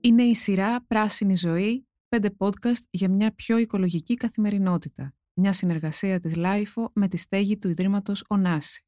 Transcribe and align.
Είναι 0.00 0.22
η 0.22 0.34
σειρά 0.34 0.84
Πράσινη 0.86 1.36
Ζωή, 1.36 1.88
πέντε 2.08 2.30
podcast 2.38 2.82
για 2.90 3.10
μια 3.10 3.34
πιο 3.34 3.58
οικολογική 3.58 4.14
καθημερινότητα. 4.14 5.14
Μια 5.34 5.52
συνεργασία 5.52 6.20
της 6.20 6.36
LiFO 6.36 6.90
με 6.94 7.08
τη 7.08 7.16
στέγη 7.16 7.58
του 7.58 7.68
Ιδρύματος 7.68 8.24
Ωνάση. 8.28 8.84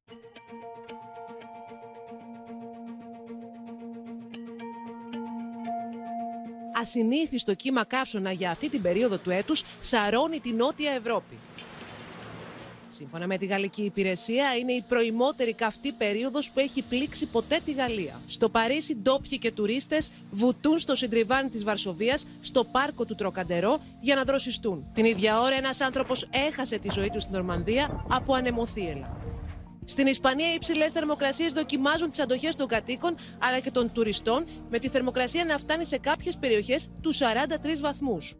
ασυνήθιστο 6.83 7.53
κύμα 7.53 7.85
καύσωνα 7.85 8.31
για 8.31 8.51
αυτή 8.51 8.69
την 8.69 8.81
περίοδο 8.81 9.17
του 9.17 9.29
έτους 9.29 9.63
σαρώνει 9.81 10.39
τη 10.39 10.51
Νότια 10.51 10.91
Ευρώπη. 10.91 11.37
Σύμφωνα 12.93 13.27
με 13.27 13.37
τη 13.37 13.45
Γαλλική 13.45 13.81
Υπηρεσία, 13.81 14.55
είναι 14.55 14.71
η 14.71 14.83
πρωιμότερη 14.87 15.53
καυτή 15.53 15.91
περίοδος 15.91 16.51
που 16.51 16.59
έχει 16.59 16.81
πλήξει 16.81 17.25
ποτέ 17.25 17.59
τη 17.65 17.71
Γαλλία. 17.71 18.21
Στο 18.25 18.49
Παρίσι, 18.49 18.95
ντόπιοι 18.95 19.37
και 19.37 19.51
τουρίστες 19.51 20.11
βουτούν 20.31 20.79
στο 20.79 20.95
συντριβάνι 20.95 21.49
της 21.49 21.63
Βαρσοβίας, 21.63 22.25
στο 22.41 22.63
πάρκο 22.63 23.05
του 23.05 23.15
Τροκαντερό, 23.15 23.81
για 23.99 24.15
να 24.15 24.23
δροσιστούν. 24.23 24.85
Την 24.93 25.05
ίδια 25.05 25.39
ώρα, 25.39 25.55
ένας 25.55 25.81
άνθρωπος 25.81 26.27
έχασε 26.31 26.77
τη 26.77 26.89
ζωή 26.91 27.09
του 27.09 27.19
στην 27.19 27.35
Νορμανδία 27.35 28.05
από 28.09 28.33
ανεμοθύελα. 28.33 29.17
Στην 29.85 30.07
Ισπανία, 30.07 30.51
οι 30.51 30.53
υψηλές 30.53 30.91
θερμοκρασίες 30.91 31.53
δοκιμάζουν 31.53 32.09
τις 32.09 32.19
αντοχές 32.19 32.55
των 32.55 32.67
κατοίκων 32.67 33.15
αλλά 33.39 33.59
και 33.59 33.71
των 33.71 33.91
τουριστών, 33.93 34.45
με 34.69 34.79
τη 34.79 34.89
θερμοκρασία 34.89 35.45
να 35.45 35.57
φτάνει 35.57 35.85
σε 35.85 35.97
κάποιες 35.97 36.37
περιοχές 36.37 36.89
του 37.01 37.13
43 37.13 37.81
βαθμούς. 37.81 38.35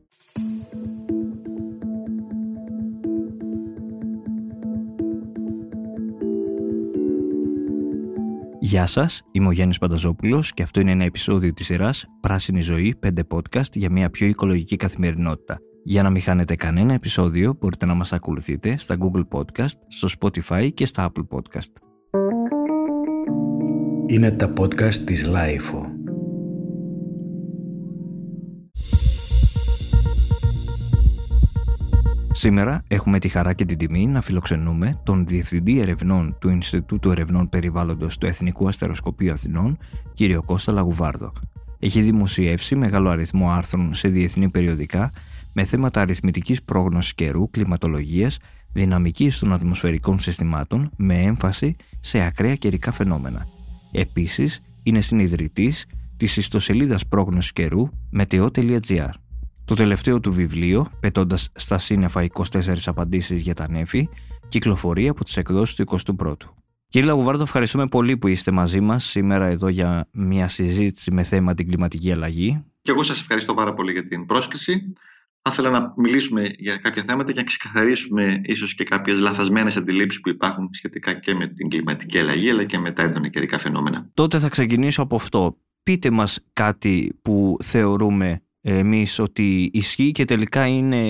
Γεια 8.74 8.86
σας, 8.86 9.22
είμαι 9.32 9.48
ο 9.48 9.52
Γιάννης 9.52 9.78
Πανταζόπουλος 9.78 10.54
και 10.54 10.64
αυτό 10.64 10.80
είναι 10.80 10.92
ένα 10.92 11.04
επεισόδιο 11.04 11.54
της 11.54 11.66
σειράς 11.66 12.06
Πράσινη 12.22 12.62
Ζωή 12.62 12.96
5 13.06 13.10
podcast 13.28 13.72
για 13.74 13.92
μια 13.92 14.10
πιο 14.10 14.28
οικολογική 14.28 14.76
καθημερινότητα. 14.76 15.60
Για 15.84 16.04
να 16.04 16.10
μην 16.10 16.22
χάνετε 16.22 16.56
κανένα 16.56 16.94
επεισόδιο 16.94 17.56
μπορείτε 17.60 17.86
να 17.86 17.94
μας 17.94 18.14
ακολουθείτε 18.14 18.78
στα 18.78 18.98
Google 19.00 19.24
Podcast, 19.38 19.78
στο 19.88 20.08
Spotify 20.20 20.70
και 20.74 20.86
στα 20.86 21.12
Apple 21.12 21.38
Podcast. 21.38 21.72
Είναι 24.08 24.32
τα 24.32 24.54
podcast 24.58 24.96
της 24.96 25.30
Lifeo. 25.30 25.93
Σήμερα 32.44 32.84
έχουμε 32.88 33.20
τη 33.20 33.28
χαρά 33.28 33.54
και 33.54 33.66
την 33.66 33.78
τιμή 33.78 34.08
να 34.08 34.22
φιλοξενούμε 34.22 35.00
τον 35.04 35.28
Διευθυντή 35.28 35.80
Ερευνών 35.80 36.38
του 36.40 36.50
Ινστιτούτου 36.50 37.12
Ερευνών 37.12 37.50
Περιβάλλοντος 37.50 38.18
του 38.18 38.26
Εθνικού 38.26 38.68
Αστεροσκοπείου 38.68 39.32
Αθηνών, 39.32 39.78
κύριο 40.14 40.44
Κώστα 40.44 40.72
Λαγουβάρδο. 40.72 41.34
Έχει 41.80 42.02
δημοσιεύσει 42.02 42.76
μεγάλο 42.76 43.10
αριθμό 43.10 43.52
άρθρων 43.52 43.94
σε 43.94 44.08
διεθνή 44.08 44.50
περιοδικά 44.50 45.12
με 45.54 45.64
θέματα 45.64 46.02
αριθμητικής 46.02 46.64
πρόγνωσης 46.64 47.14
καιρού, 47.14 47.50
κλιματολογίας, 47.50 48.38
δυναμικής 48.74 49.40
των 49.40 49.54
ατμοσφαιρικών 49.54 50.20
συστημάτων 50.20 50.92
με 50.96 51.22
έμφαση 51.22 51.76
σε 52.00 52.22
ακραία 52.22 52.56
καιρικά 52.56 52.92
φαινόμενα. 52.92 53.46
Επίσης, 53.92 54.62
είναι 54.84 55.02
συνειδητής 55.02 55.86
της 56.18 56.38
ιστοσελίδας 56.38 57.08
πρόγνωσης 57.08 57.54
καιρού 57.54 57.90
meteo.gr. 58.18 59.10
Το 59.66 59.76
τελευταίο 59.76 60.20
του 60.20 60.34
βιβλίο, 60.34 60.88
πετώντας 61.00 61.50
στα 61.56 61.78
σύννεφα 61.78 62.28
24 62.34 62.76
απαντήσεις 62.86 63.42
για 63.42 63.54
τα 63.54 63.72
νέφη, 63.72 64.10
κυκλοφορεί 64.48 65.08
από 65.08 65.24
τις 65.24 65.38
εκδόσεις 65.38 65.76
του 65.76 65.84
21ου. 66.18 66.36
Κύριε 66.88 67.08
Λαγουβάρδο, 67.08 67.44
ευχαριστούμε 67.44 67.88
πολύ 67.88 68.18
που 68.18 68.28
είστε 68.28 68.52
μαζί 68.52 68.80
μας 68.80 69.06
σήμερα 69.06 69.46
εδώ 69.46 69.68
για 69.68 70.08
μια 70.12 70.48
συζήτηση 70.48 71.12
με 71.12 71.24
θέμα 71.24 71.54
την 71.54 71.68
κλιματική 71.68 72.12
αλλαγή. 72.12 72.64
Και 72.82 72.92
εγώ 72.92 73.04
σας 73.04 73.20
ευχαριστώ 73.20 73.54
πάρα 73.54 73.74
πολύ 73.74 73.92
για 73.92 74.08
την 74.08 74.26
πρόσκληση. 74.26 74.94
Θα 75.42 75.52
ήθελα 75.52 75.70
να 75.70 75.94
μιλήσουμε 75.98 76.52
για 76.58 76.78
κάποια 76.78 77.04
θέματα 77.08 77.32
και 77.32 77.40
να 77.40 77.46
ξεκαθαρίσουμε 77.46 78.42
ίσως 78.44 78.76
και 78.76 78.84
κάποιες 78.84 79.20
λαθασμένες 79.20 79.76
αντιλήψεις 79.76 80.22
που 80.22 80.30
υπάρχουν 80.30 80.70
σχετικά 80.74 81.14
και 81.14 81.34
με 81.34 81.48
την 81.48 81.70
κλιματική 81.70 82.20
αλλαγή 82.20 82.50
αλλά 82.50 82.64
και 82.64 82.78
με 82.78 82.92
τα 82.92 83.04
έντονα 83.04 83.28
καιρικά 83.28 83.60
φαινόμενα. 83.60 84.10
Τότε 84.14 84.40
θα 84.40 84.50
ξεκινήσω 84.50 85.02
από 85.02 85.16
αυτό. 85.16 85.58
Πείτε 85.84 86.10
μας 86.10 86.40
κάτι 86.54 87.20
που 87.22 87.58
θεωρούμε 87.64 88.44
εμείς 88.66 89.20
ότι 89.20 89.70
ισχύει 89.74 90.12
και 90.12 90.26
τελικά 90.26 90.68
είναι 90.68 91.02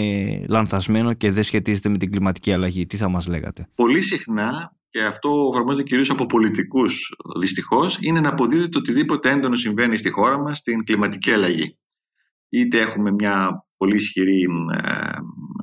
λανθασμένο 0.50 1.14
και 1.14 1.31
δεν 1.31 1.44
σχετίζεται 1.44 1.90
με 1.90 1.97
την 1.97 2.12
κλιματική 2.12 2.53
αλλαγή. 2.53 2.86
Τι 2.86 2.97
θα 2.97 3.09
μας 3.09 3.28
λέγατε; 3.28 3.69
Πολύ 3.75 4.02
συχνά 4.02 4.75
και 4.90 5.02
αυτό 5.02 5.50
εφαρμόζεται 5.53 5.84
κυρίως 5.84 6.09
από 6.09 6.25
πολιτικούς 6.25 7.16
δυστυχώς, 7.40 7.97
είναι 8.02 8.19
να 8.19 8.30
αποδίδεται 8.30 8.78
οτιδήποτε 8.78 9.31
έντονο 9.31 9.56
συμβαίνει 9.56 9.97
στη 9.97 10.09
χώρα 10.09 10.40
μας 10.40 10.58
στην 10.58 10.84
κλιματική 10.84 11.31
αλλαγή. 11.31 11.78
Είτε 12.50 12.80
έχουμε 12.80 13.12
μια 13.12 13.66
πολύ 13.78 13.96
ισχυρή 13.96 14.46
ε, 14.74 15.12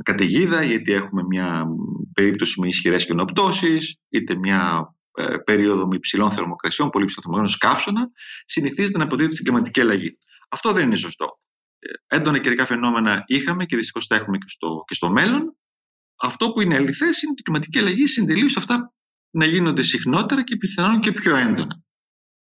καταιγίδα, 0.02 0.64
είτε 0.64 0.94
έχουμε 0.94 1.22
μια 1.22 1.66
περίπτωση 2.14 2.60
με 2.60 2.68
ισχυρές 2.68 3.06
κοινοπτώσει, 3.06 3.78
είτε 4.08 4.36
μια 4.36 4.94
ε, 5.14 5.36
περίοδο 5.44 5.86
με 5.86 5.96
υψηλών 5.96 6.30
θερμοκρασιών, 6.30 6.90
πολύ 6.90 7.04
υψηλών 7.04 7.24
θερμοκρασιών, 7.24 7.72
καύσωνα, 7.72 8.10
συνηθίζεται 8.46 8.98
να 8.98 9.04
αποδίδεται 9.04 9.34
στην 9.34 9.46
κλιματική 9.46 9.80
αλλαγή. 9.80 10.18
Αυτό 10.48 10.72
δεν 10.72 10.84
είναι 10.84 10.96
σωστό. 10.96 11.38
Ε, 11.80 12.16
έντονα 12.16 12.38
καιρικά 12.38 12.66
φαινόμενα 12.66 13.24
είχαμε 13.26 13.64
και 13.64 13.76
δυστυχώς 13.76 14.06
τα 14.06 14.16
έχουμε 14.16 14.38
και 14.38 14.48
στο, 14.48 14.84
και 14.86 14.94
στο 14.94 15.10
μέλλον. 15.10 15.56
Αυτό 16.20 16.52
που 16.52 16.60
είναι 16.60 16.74
αληθές 16.74 17.22
είναι 17.22 17.30
ότι 17.30 17.40
η 17.40 17.42
κλιματική 17.42 17.78
αλλαγή 17.78 18.06
συντελεί 18.06 18.48
σε 18.48 18.58
αυτά 18.58 18.94
να 19.30 19.44
γίνονται 19.44 19.82
συχνότερα 19.82 20.44
και 20.44 20.56
πιθανόν 20.56 21.00
και 21.00 21.12
πιο 21.12 21.36
έντονα. 21.36 21.82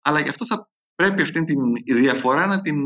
Αλλά 0.03 0.21
γι' 0.21 0.29
αυτό 0.29 0.47
θα 0.47 0.71
πρέπει 0.95 1.23
αυτή 1.23 1.45
τη 1.45 1.55
διαφορά 1.95 2.47
να 2.47 2.61
την 2.61 2.77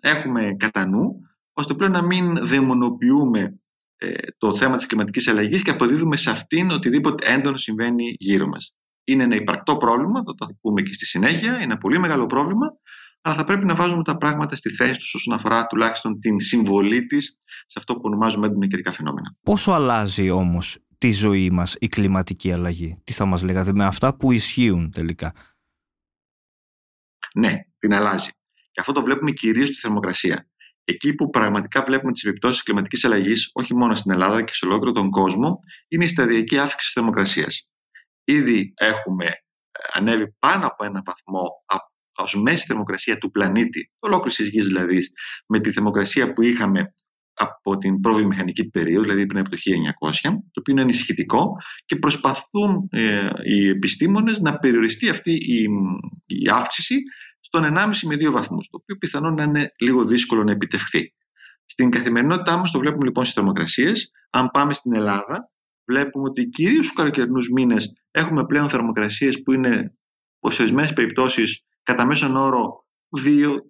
έχουμε 0.00 0.56
κατά 0.56 0.86
νου, 0.86 1.20
ώστε 1.52 1.74
πλέον 1.74 1.92
να 1.92 2.02
μην 2.02 2.46
δαιμονοποιούμε 2.46 3.58
ε, 3.96 4.12
το 4.38 4.56
θέμα 4.56 4.76
της 4.76 4.86
κλιματικής 4.86 5.28
αλλαγής 5.28 5.62
και 5.62 5.70
αποδίδουμε 5.70 6.16
σε 6.16 6.30
αυτήν 6.30 6.70
οτιδήποτε 6.70 7.32
έντονο 7.32 7.56
συμβαίνει 7.56 8.14
γύρω 8.18 8.46
μας. 8.46 8.74
Είναι 9.04 9.22
ένα 9.22 9.34
υπαρκτό 9.34 9.76
πρόβλημα, 9.76 10.22
θα 10.26 10.34
το 10.34 10.46
πούμε 10.60 10.82
και 10.82 10.94
στη 10.94 11.06
συνέχεια, 11.06 11.54
είναι 11.54 11.62
ένα 11.62 11.78
πολύ 11.78 11.98
μεγάλο 11.98 12.26
πρόβλημα, 12.26 12.66
αλλά 13.26 13.34
θα 13.34 13.44
πρέπει 13.44 13.64
να 13.64 13.74
βάζουμε 13.74 14.02
τα 14.02 14.16
πράγματα 14.16 14.56
στη 14.56 14.74
θέση 14.74 14.98
τους 14.98 15.14
όσον 15.14 15.34
αφορά 15.34 15.66
τουλάχιστον 15.66 16.20
την 16.20 16.40
συμβολή 16.40 17.06
της 17.06 17.38
σε 17.44 17.78
αυτό 17.78 17.94
που 17.94 18.00
ονομάζουμε 18.04 18.46
έντονα 18.46 18.66
καιρικά 18.66 18.92
φαινόμενα. 18.92 19.36
Πόσο 19.42 19.72
αλλάζει 19.72 20.30
όμως 20.30 20.78
τη 20.98 21.10
ζωή 21.10 21.50
μας 21.50 21.76
η 21.78 21.88
κλιματική 21.88 22.52
αλλαγή, 22.52 23.00
τι 23.04 23.12
θα 23.12 23.24
μας 23.24 23.42
λέγατε 23.42 23.72
με 23.72 23.84
αυτά 23.84 24.16
που 24.16 24.32
ισχύουν 24.32 24.90
τελικά; 24.90 25.32
Ναι, 27.34 27.54
την 27.78 27.94
αλλάζει. 27.94 28.30
Και 28.70 28.80
αυτό 28.80 28.92
το 28.92 29.02
βλέπουμε 29.02 29.30
κυρίως 29.30 29.68
στη 29.68 29.76
θερμοκρασία. 29.76 30.48
Εκεί 30.84 31.14
που 31.14 31.30
πραγματικά 31.30 31.82
βλέπουμε 31.82 32.12
τις 32.12 32.24
επιπτώσεις 32.24 32.56
της 32.56 32.64
κλιματικής 32.64 33.04
αλλαγής, 33.04 33.50
όχι 33.52 33.74
μόνο 33.74 33.94
στην 33.94 34.10
Ελλάδα 34.10 34.42
και 34.42 34.54
σε 34.54 34.66
ολόκληρο 34.66 34.92
τον 34.92 35.10
κόσμο, 35.10 35.60
είναι 35.88 36.04
η 36.04 36.08
σταδιακή 36.08 36.58
αύξηση 36.58 36.76
της 36.76 36.92
θερμοκρασίας. 36.92 37.68
Ήδη 38.24 38.72
έχουμε 38.76 39.24
ε, 39.24 39.32
ανέβει 39.92 40.36
πάνω 40.38 40.66
από 40.66 40.84
ένα 40.84 41.02
βαθμό 41.04 41.48
ω 42.16 42.40
μέση 42.40 42.66
θερμοκρασία 42.66 43.18
του 43.18 43.30
πλανήτη, 43.30 43.90
ολόκληρης 43.98 44.36
της 44.36 44.48
γης 44.48 44.66
δηλαδή, 44.66 45.00
με 45.46 45.60
τη 45.60 45.72
θερμοκρασία 45.72 46.32
που 46.32 46.42
είχαμε 46.42 46.94
από 47.34 47.78
την 47.78 48.00
προβιομηχανική 48.00 48.70
περίοδο, 48.70 49.02
δηλαδή 49.02 49.26
πριν 49.26 49.40
από 49.40 49.50
το 49.50 49.56
1900, 49.56 50.12
το 50.22 50.60
οποίο 50.60 50.72
είναι 50.72 50.82
ανησυχητικό 50.82 51.56
και 51.84 51.96
προσπαθούν 51.96 52.88
ε, 52.90 53.28
οι 53.44 53.68
επιστήμονες 53.68 54.40
να 54.40 54.58
περιοριστεί 54.58 55.08
αυτή 55.08 55.32
η, 55.32 55.62
η 56.26 56.48
αύξηση 56.50 57.02
στον 57.40 57.64
1,5 57.64 57.90
με 58.02 58.14
2 58.14 58.30
βαθμούς, 58.30 58.68
το 58.68 58.78
οποίο 58.80 58.96
πιθανόν 58.96 59.34
να 59.34 59.42
είναι 59.42 59.72
λίγο 59.80 60.04
δύσκολο 60.04 60.44
να 60.44 60.52
επιτευχθεί. 60.52 61.14
Στην 61.66 61.90
καθημερινότητά 61.90 62.56
μας 62.56 62.70
το 62.70 62.78
βλέπουμε 62.78 63.04
λοιπόν 63.04 63.24
στις 63.24 63.36
θερμοκρασίες. 63.36 64.10
Αν 64.30 64.50
πάμε 64.52 64.72
στην 64.72 64.94
Ελλάδα, 64.94 65.50
βλέπουμε 65.84 66.28
ότι 66.28 66.48
κυρίως 66.48 66.84
στους 66.84 66.96
καλοκαιρινούς 66.96 67.50
μήνες 67.50 67.92
έχουμε 68.10 68.46
πλέον 68.46 68.68
θερμοκρασίες 68.68 69.42
που 69.42 69.52
είναι 69.52 69.94
σε 70.48 70.62
ορισμένες 70.62 70.92
περιπτώσεις 70.92 71.64
κατά 71.84 72.04
μέσον 72.04 72.36
όρο 72.36 72.84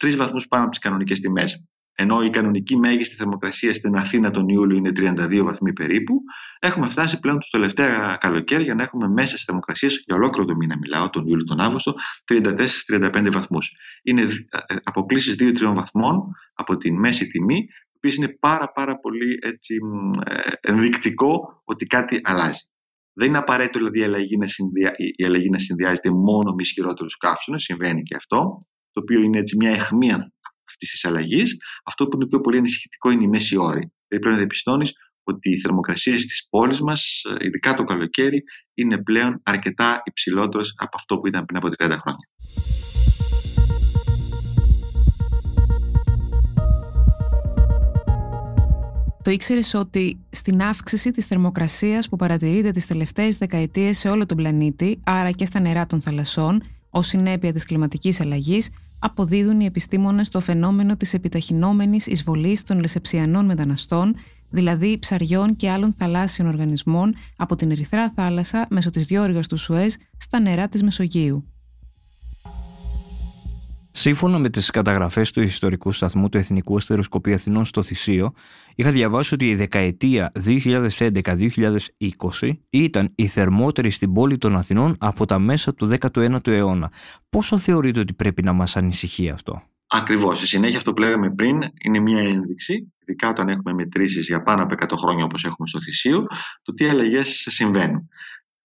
2-3 0.02 0.16
βαθμούς 0.16 0.49
πάνω 0.49 0.62
από 0.62 0.70
τις 0.70 0.81
κανονικές 0.81 1.20
τιμές. 1.20 1.64
Ενώ 1.96 2.22
η 2.22 2.31
κανονική 2.31 2.76
μέγιστη 2.76 3.14
θερμοκρασία 3.14 3.75
στην 3.75 3.96
Αθήνα 3.96 4.31
τον 4.31 4.49
Ιούλιο 4.49 4.76
είναι 4.76 4.93
32 4.96 5.43
βαθμοί 5.44 5.72
περίπου, 5.72 6.14
έχουμε 6.58 6.88
φτάσει 6.88 7.20
πλέον 7.20 7.38
τους 7.38 7.50
τελευταία 7.50 8.16
καλοκαίρια 8.20 8.75
να 8.75 8.82
έχουμε 8.82 9.08
μέσα 9.08 9.28
στις 9.28 9.44
θερμοκρασίες 9.44 10.02
για 10.06 10.16
ολόκληρο 10.16 10.46
το 10.46 10.55
μήνα, 10.55 10.76
μιλάω 10.78 11.11
τον 11.11 11.26
Ιούλιο 11.26 11.44
τον 11.44 11.61
Αύγουστο, 11.61 11.94
34-35 12.25 13.28
βαθμούς. 13.32 13.76
Είναι 14.02 14.22
ε, 14.22 14.75
αποκλήσεις 14.82 15.37
2-3 15.38 15.72
βαθμών 15.75 16.34
από 16.55 16.76
τη 16.76 16.93
μέση 16.93 17.26
τιμή, 17.26 17.66
το 17.66 17.93
οποίο 17.96 18.11
είναι 18.16 18.37
πάρα, 18.40 18.72
πάρα 18.72 18.99
πολύ 18.99 19.38
έτσι, 19.43 19.78
ε, 20.25 20.50
ενδεικτικό 20.61 21.62
ότι 21.64 21.87
κάτι 21.87 22.20
αλλάζει. 22.22 22.69
Δεν 23.14 23.28
είναι 23.28 23.38
απαραίτητο 23.38 23.78
δηλαδή 23.78 23.99
η 23.99 24.02
αλλαγή 24.02 24.37
να, 24.37 24.49
συνδυα... 24.49 24.93
η 25.16 25.25
αλλαγή 25.25 25.50
να 25.50 25.58
συνδυάζεται 25.58 26.11
μόνο 26.11 26.50
με 26.50 26.62
ισχυρότερους 26.62 27.16
καύσονες, 27.16 27.62
συμβαίνει 27.62 28.02
και 28.02 28.16
αυτό, 28.16 28.58
το 28.90 29.00
οποίο 29.00 29.20
είναι 29.20 29.38
έτσι 29.38 29.56
μια 29.56 29.70
αιχμία 29.70 30.32
αυτής 30.69 30.90
της 30.90 31.05
αλλαγής. 31.05 31.56
Αυτό 31.84 32.08
που 32.08 32.16
είναι 32.16 32.26
πιο 32.26 32.40
πολύ 32.40 32.58
ανησυχητικό 32.58 33.11
είναι 33.11 33.25
η 33.25 33.28
μέση 33.28 33.56
όρη. 33.56 33.70
Δηλαδή 33.70 33.93
πρέπει 34.08 34.28
να 34.28 34.37
διαπιστώνεις 34.37 34.93
ότι 35.22 35.50
οι 35.50 35.61
θερμοκρασίες 35.61 36.22
στις 36.22 36.46
πόλεις 36.50 36.81
μας, 36.81 37.22
ειδικά 37.40 37.75
το 37.75 37.84
καλοκαίρι, 37.84 38.43
είναι 38.75 39.02
πλέον 39.02 39.40
αρκετά 39.44 40.00
υψηλότερες 40.05 40.72
από 40.76 40.96
αυτό 40.96 41.19
που 41.19 41.26
ήταν 41.26 41.44
πριν 41.44 41.58
από 41.58 41.69
30 41.69 41.72
χρόνια. 41.78 42.28
Το 49.25 49.31
ήξερες 49.31 49.75
ότι 49.75 50.19
στην 50.31 50.62
αύξηση 50.62 51.11
της 51.11 51.26
θερμοκρασίας 51.26 52.09
που 52.09 52.17
παρατηρείται 52.17 52.71
τις 52.71 52.87
τελευταίες 52.87 53.38
δεκαετίες 53.38 53.99
σε 53.99 54.09
όλο 54.09 54.26
τον 54.26 54.37
πλανήτη, 54.37 55.00
άρα 55.05 55.31
και 55.31 55.44
στα 55.44 55.61
νερά 55.61 55.87
των 55.87 56.00
θαλασσών, 56.00 56.62
ως 56.91 57.06
συνέπεια 57.06 57.53
της 57.53 57.65
κλιματικής 57.65 58.21
αλλαγής, 58.21 58.71
αποδίδουν 58.99 59.61
οι 59.61 59.65
επιστήμονες 59.65 60.29
το 60.29 60.41
φαινόμενο 60.41 60.97
της 60.97 61.15
επιταχυνόμενης 61.15 62.06
εισβολής 62.06 62.62
των 62.62 62.81
λεσεψιανών 62.81 63.44
μεταναστών, 63.44 64.15
δηλαδή 64.50 64.99
ψαριών 64.99 65.56
και 65.56 65.71
άλλων 65.71 65.94
θαλάσσιων 65.99 66.49
οργανισμών 66.49 67.15
από 67.37 67.56
την 67.56 67.71
Ερυθρά 67.71 68.12
θάλασσα 68.17 68.67
μέσω 68.71 68.91
της 68.91 69.06
διόρυγας 69.06 69.47
του 69.49 69.56
Σουέζ 69.56 69.94
στα 70.17 70.41
νερά 70.41 70.69
της 70.69 70.82
Μεσογείου. 70.82 71.53
Σύμφωνα 73.96 74.38
με 74.38 74.50
τις 74.50 74.70
καταγραφές 74.70 75.31
του 75.31 75.43
ιστορικού 75.43 75.93
σταθμού 75.93 76.29
του 76.29 76.38
Εθνικού 76.38 76.76
Αστεροσκοπείου 76.76 77.35
Αθηνών 77.35 77.64
στο 77.64 77.82
Θησίο, 77.82 78.32
είχα 78.75 78.91
διαβάσει 78.91 79.35
ότι 79.35 79.49
η 79.49 79.55
δεκαετία 79.55 80.32
2011-2020 80.44 82.52
ήταν 82.70 83.12
η 83.14 83.26
θερμότερη 83.26 83.91
στην 83.91 84.12
πόλη 84.12 84.38
των 84.38 84.56
Αθηνών 84.56 84.96
από 84.99 85.25
τα 85.25 85.38
μέσα 85.38 85.75
του 85.75 85.96
19ου 86.00 86.46
αιώνα. 86.46 86.93
Πόσο 87.29 87.58
θεωρείτε 87.58 88.00
ότι 88.00 88.14
πρέπει 88.14 88.43
να 88.43 88.52
μας 88.52 88.76
ανησυχεί 88.76 89.29
αυτό; 89.29 89.62
Ακριβώς. 89.87 90.43
Η 90.43 90.47
συνέχεια 90.47 90.76
αυτό 90.76 90.93
που 90.93 91.00
λέγαμε 91.00 91.35
πριν 91.35 91.61
είναι 91.85 91.99
μια 91.99 92.23
ένδειξη, 92.23 92.93
ειδικά 92.99 93.29
όταν 93.29 93.49
έχουμε 93.49 93.73
μετρήσεις 93.73 94.26
για 94.26 94.43
πάνω 94.43 94.62
από 94.62 94.75
100 94.79 94.97
χρόνια 94.99 95.25
όπως 95.25 95.44
έχουμε 95.44 95.69
στο 95.69 95.81
Θησίο, 95.81 96.26
το 96.62 96.75
τι 96.75 96.88
αλλαγές 96.88 97.47
συμβαίνουν. 97.50 98.08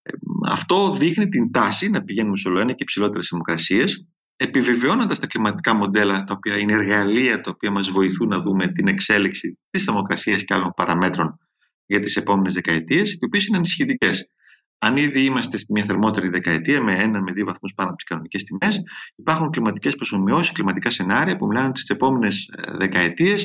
Ε, 0.02 0.12
αυτό 0.50 0.96
δείχνει 0.96 1.28
την 1.28 1.52
τάση 1.52 1.90
να 1.90 2.04
πηγαίνουμε 2.04 2.38
σε 2.38 2.48
όλο 2.48 2.60
ένα 2.60 2.72
και 2.72 2.84
υψηλότερες 2.84 3.28
θερμοκρασίες, 3.28 4.06
επιβεβαιώνοντας 4.42 5.20
τα 5.20 5.28
κλιματικά 5.28 5.74
μοντέλα, 5.74 6.24
τα 6.24 6.34
οποία 6.34 6.58
είναι 6.58 6.74
εργαλεία 6.74 7.42
τα 7.42 7.52
οποία 7.54 7.72
μας 7.72 7.90
βοηθούν 7.90 8.28
να 8.28 8.42
δούμε 8.42 8.68
την 8.68 8.88
εξέλιξη 8.88 9.60
της 9.70 9.84
θερμοκρασίας 9.84 10.44
και 10.44 10.54
άλλων 10.54 10.74
παραμέτρων 10.76 11.40
για 11.86 12.00
τις 12.00 12.16
επόμενες 12.16 12.54
δεκαετίες, 12.54 13.12
οι 13.12 13.26
οποίες 13.26 13.46
είναι 13.46 13.58
ανησυχητικές. 13.58 14.30
Αν 14.78 14.98
ήδη 14.98 15.24
είμαστε 15.24 15.58
στη 15.58 15.72
μια 15.72 15.86
θερμότερη 15.86 16.30
δεκαετία 16.30 16.82
με 16.84 16.94
ένα 16.94 17.22
με 17.22 17.32
δύο 17.32 17.46
βαθμούς 17.46 17.74
πάνω 17.74 17.90
από 17.90 17.98
τις 17.98 18.08
κανονικές 18.08 18.44
τιμές, 18.44 18.82
υπάρχουν 19.16 19.50
κλιματικές 19.50 19.96
προσωμιώσει, 19.96 20.52
κλιματικά 20.52 20.92
σενάρια 20.92 21.38
που 21.38 21.48
μιλάνε 21.48 21.68
ότι 21.68 21.80
στις 21.80 21.96
επόμενες 21.96 22.50
ε, 22.58 22.72
δεκαετίες 22.78 23.44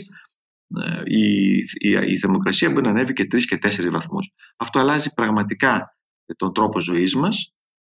ε, 0.84 1.00
η, 1.04 1.54
η, 1.56 1.90
η 2.06 2.18
θερμοκρασία 2.18 2.70
μπορεί 2.70 2.84
να 2.84 2.90
ανέβει 2.90 3.12
και 3.12 3.24
τρεις 3.24 3.46
και 3.46 3.58
τέσσερις 3.58 3.90
βαθμούς. 3.90 4.30
Αυτό 4.56 4.78
αλλάζει 4.78 5.14
πραγματικά 5.14 5.96
τον 6.36 6.52
τρόπο 6.52 6.80
ζωής 6.80 7.14
μας, 7.14 7.53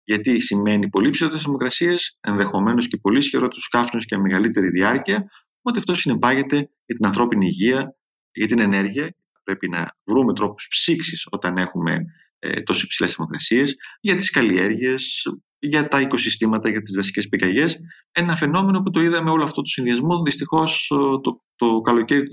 γιατί 0.07 0.39
σημαίνει 0.39 0.89
πολύ 0.89 1.09
ψηλότερες 1.09 1.43
θερμοκρασίες, 1.43 2.17
ενδεχομένως 2.21 2.87
και 2.87 2.97
πολύ 2.97 3.17
ισχυρότερου 3.17 3.61
καύσιμου 3.69 4.01
και 4.01 4.17
μεγαλύτερη 4.17 4.69
διάρκεια, 4.69 5.29
ότι 5.61 5.79
αυτό 5.79 5.95
συνεπάγεται 5.95 6.55
για 6.85 6.95
την 6.95 7.05
ανθρώπινη 7.05 7.45
υγεία, 7.45 7.95
για 8.31 8.47
την 8.47 8.59
ενέργεια. 8.59 9.15
Πρέπει 9.43 9.69
να 9.69 9.91
βρούμε 10.05 10.33
τρόπους 10.33 10.67
ψήξης 10.69 11.27
όταν 11.29 11.57
έχουμε 11.57 12.05
ε, 12.39 12.61
τόσο 12.61 12.81
υψηλές 12.85 13.13
θερμοκρασίες, 13.13 13.75
για 13.99 14.15
τις 14.15 14.29
καλλιέργειες, 14.29 15.23
για 15.59 15.87
τα 15.87 16.01
οικοσυστήματα, 16.01 16.69
για 16.69 16.81
τις 16.81 16.93
δασικές 16.95 17.27
πυρκαγιέ. 17.27 17.67
Ένα 18.11 18.35
φαινόμενο 18.35 18.81
που 18.81 18.89
το 18.89 19.01
είδαμε 19.01 19.29
όλο 19.29 19.43
αυτό 19.43 19.61
το 19.61 19.69
συνδυασμό 19.69 20.21
δυστυχώς 20.23 20.87
το, 21.23 21.43
το 21.55 21.81
καλοκαίρι 21.81 22.23
του 22.23 22.31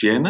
2021, 0.00 0.20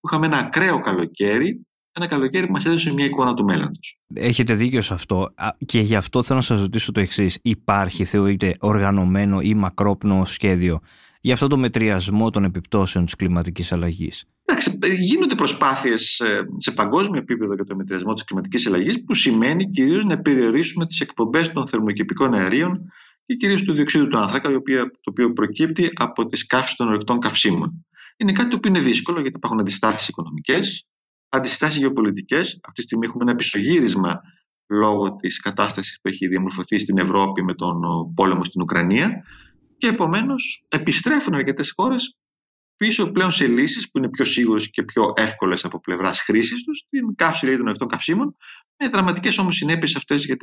που 0.00 0.08
είχαμε 0.08 0.26
ένα 0.26 0.38
ακραίο 0.38 0.80
καλοκαίρι 0.80 1.66
ένα 1.96 2.06
καλοκαίρι 2.06 2.46
που 2.46 2.52
μας 2.52 2.64
έδωσε 2.64 2.92
μια 2.92 3.04
εικόνα 3.04 3.34
του 3.34 3.44
μέλλοντος. 3.44 3.98
Έχετε 4.14 4.54
δίκιο 4.54 4.80
σε 4.80 4.94
αυτό. 4.94 5.34
Και 5.66 5.80
γι' 5.80 5.96
αυτό 5.96 6.22
θέλω 6.22 6.38
να 6.38 6.44
σας 6.44 6.60
ρωτήσω 6.60 6.92
το 6.92 7.00
εξής. 7.00 7.38
Υπάρχει, 7.42 8.04
θεωρείτε, 8.04 8.56
οργανωμένο 8.60 9.40
ή 9.40 9.54
μακρόπνο 9.54 10.24
σχέδιο 10.24 10.80
για 11.20 11.34
αυτό 11.34 11.46
το 11.46 11.56
μετριασμό 11.56 12.30
των 12.30 12.44
επιπτώσεων 12.44 13.04
της 13.04 13.14
κλιματικής 13.14 13.72
αλλαγής; 13.72 14.24
Εντάξει, 14.44 14.78
γίνονται 14.98 15.34
προσπάθειες 15.34 16.20
ε, 16.20 16.46
σε 16.56 16.72
παγκόσμιο 16.72 17.20
επίπεδο 17.20 17.54
για 17.54 17.64
το 17.64 17.76
μετριασμό 17.76 18.12
της 18.12 18.24
κλιματικής 18.24 18.66
αλλαγής, 18.66 19.04
που 19.04 19.14
σημαίνει 19.14 19.70
κυρίως 19.70 20.04
να 20.04 20.18
περιορίσουμε 20.18 20.86
τις 20.86 21.00
εκπομπές 21.00 21.52
των 21.52 21.68
θερμοκηπικών 21.68 22.34
αερίων 22.34 22.92
και 23.24 23.34
κυρίως 23.34 23.62
του 23.62 23.72
διοξείδου 23.72 24.08
του 24.08 24.18
άνθρακα, 24.18 24.50
το 24.50 24.62
οποίο 25.04 25.32
προκύπτει 25.32 25.90
από 25.94 26.26
τις 26.26 26.46
καύσεις 26.46 26.74
των 26.74 26.88
ορεικτών 26.88 27.18
καυσίμων. 27.18 27.86
Είναι 28.16 28.32
κάτι 28.32 28.48
το 28.48 28.56
οποίο 28.56 28.70
είναι 28.70 28.80
δύσκολο 28.80 29.20
γιατί 29.20 29.36
υπάρχουν 29.36 29.60
αντιστάσεις 29.60 30.08
οικονομικές, 30.08 30.86
αντιστάσεις 31.28 31.76
γεωπολιτικές. 31.76 32.58
Αυτή 32.62 32.80
τη 32.80 32.82
στιγμή 32.82 33.06
έχουμε 33.06 33.24
ένα 33.24 33.34
πισωγύρισμα 33.34 34.20
λόγω 34.66 35.16
της 35.16 35.40
κατάστασης 35.40 36.00
που 36.00 36.08
έχει 36.08 36.28
διαμορφωθεί 36.28 36.78
στην 36.78 36.98
Ευρώπη 36.98 37.42
με 37.42 37.54
τον 37.54 37.80
πόλεμο 38.14 38.44
στην 38.44 38.62
Ουκρανία. 38.62 39.24
Και 39.78 39.86
επομένως 39.86 40.64
επιστρέφουν 40.68 41.34
αρκετές 41.34 41.72
χώρες 41.76 42.16
πίσω 42.76 43.12
πλέον 43.12 43.30
σε 43.30 43.46
λύσεις 43.46 43.90
που 43.90 43.98
είναι 43.98 44.08
πιο 44.08 44.24
σίγουρες 44.24 44.70
και 44.70 44.82
πιο 44.82 45.12
εύκολες 45.16 45.64
από 45.64 45.80
πλευράς 45.80 46.20
χρήσης 46.20 46.64
τους, 46.64 46.86
την 46.88 47.14
καύση 47.14 47.56
των 47.56 47.66
ανοιχτών 47.66 47.88
καυσίμων, 47.88 48.36
με 48.78 48.88
δραματικές 48.88 49.38
όμως 49.38 49.56
συνέπειες 49.56 49.96
αυτές 49.96 50.24
για, 50.24 50.36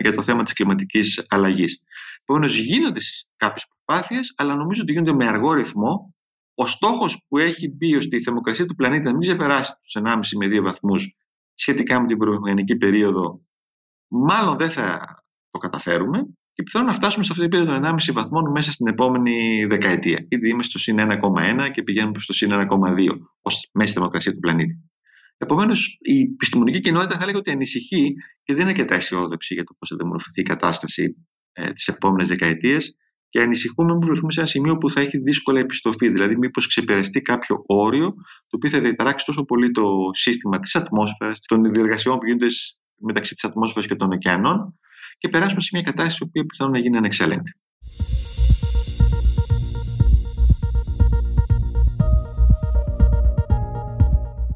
για 0.00 0.12
το 0.12 0.22
θέμα 0.22 0.42
της 0.42 0.52
κλιματικής 0.52 1.26
αλλαγής. 1.28 1.82
Επομένως, 2.22 2.56
γίνονται 2.56 3.00
κάποιες 3.36 3.66
προσπάθειες, 3.68 4.34
αλλά 4.36 4.54
νομίζω 4.54 4.82
ότι 4.82 4.92
γίνονται 4.92 5.12
με 5.12 5.26
αργό 5.26 5.52
ρυθμό 5.52 6.14
ο 6.54 6.66
στόχος 6.66 7.24
που 7.28 7.38
έχει 7.38 7.68
μπει 7.68 7.96
ώστε 7.96 8.16
η 8.16 8.22
θερμοκρασία 8.22 8.66
του 8.66 8.74
πλανήτη 8.74 9.04
να 9.04 9.10
μην 9.10 9.20
ξεπεράσει 9.20 9.72
τους 9.82 9.96
1,5 10.04 10.20
με 10.38 10.46
2 10.46 10.62
βαθμούς 10.62 11.16
σχετικά 11.54 12.00
με 12.00 12.06
την 12.06 12.18
προηγούμενη 12.18 12.76
περίοδο, 12.76 13.40
μάλλον 14.08 14.58
δεν 14.58 14.70
θα 14.70 15.04
το 15.50 15.58
καταφέρουμε 15.58 16.26
και 16.52 16.62
πιθανόν 16.62 16.86
να 16.86 16.94
φτάσουμε 16.94 17.24
σε 17.24 17.32
αυτό 17.32 17.48
το 17.48 17.56
επίπεδο 17.56 17.80
των 17.80 17.96
1,5 17.98 18.12
βαθμών 18.12 18.50
μέσα 18.50 18.72
στην 18.72 18.86
επόμενη 18.86 19.64
δεκαετία. 19.64 20.26
Ήδη 20.28 20.48
είμαστε 20.48 20.70
στο 20.70 20.78
συν 20.78 20.96
1,1 21.00 21.70
και 21.72 21.82
πηγαίνουμε 21.82 22.12
προς 22.12 22.26
το 22.26 22.32
συν 22.32 22.50
1,2 22.52 23.08
ως 23.42 23.70
μέση 23.72 23.92
θερμοκρασία 23.92 24.32
του 24.32 24.38
πλανήτη. 24.38 24.90
Επομένως, 25.36 25.98
η 26.00 26.20
επιστημονική 26.20 26.80
κοινότητα 26.80 27.18
θα 27.18 27.24
λέγει 27.24 27.36
ότι 27.36 27.50
ανησυχεί 27.50 28.14
και 28.42 28.52
δεν 28.52 28.62
είναι 28.62 28.70
αρκετά 28.70 28.94
αισιόδοξη 28.94 29.54
για 29.54 29.64
το 29.64 29.74
πώς 29.78 29.88
θα 29.88 29.96
δημορφωθεί 29.96 30.40
η 30.40 30.44
κατάσταση 30.44 31.16
ε, 31.52 31.72
τις 31.72 31.88
επόμενες 31.88 32.28
δεκαετίες 32.28 32.96
και 33.32 33.40
ανησυχούμε 33.40 33.92
που 33.92 34.06
βρεθούμε 34.06 34.32
σε 34.32 34.40
ένα 34.40 34.48
σημείο 34.48 34.78
που 34.78 34.90
θα 34.90 35.00
έχει 35.00 35.18
δύσκολα 35.18 35.60
επιστοφή. 35.60 36.08
Δηλαδή, 36.08 36.36
μήπως 36.36 36.66
ξεπεραστεί 36.66 37.20
κάποιο 37.20 37.62
όριο 37.66 38.14
το 38.46 38.56
οποίο 38.56 38.70
θα 38.70 38.80
διαταράξει 38.80 39.26
τόσο 39.26 39.44
πολύ 39.44 39.70
το 39.70 39.84
σύστημα 40.12 40.58
της 40.60 40.76
ατμόσφαιρας, 40.76 41.38
των 41.38 41.72
διεργασιών 41.72 42.18
που 42.18 42.26
γίνονται 42.26 42.46
μεταξύ 43.00 43.34
της 43.34 43.44
ατμόσφαιρας 43.44 43.88
και 43.88 43.94
των 43.94 44.12
ωκεανών 44.12 44.78
και 45.18 45.28
περάσουμε 45.28 45.60
σε 45.60 45.68
μια 45.72 45.82
κατάσταση 45.82 46.18
που 46.18 46.46
πιθανόν 46.46 46.72
να 46.72 46.78
γίνει 46.78 46.96
ανεξέλεγκτη. 46.96 47.52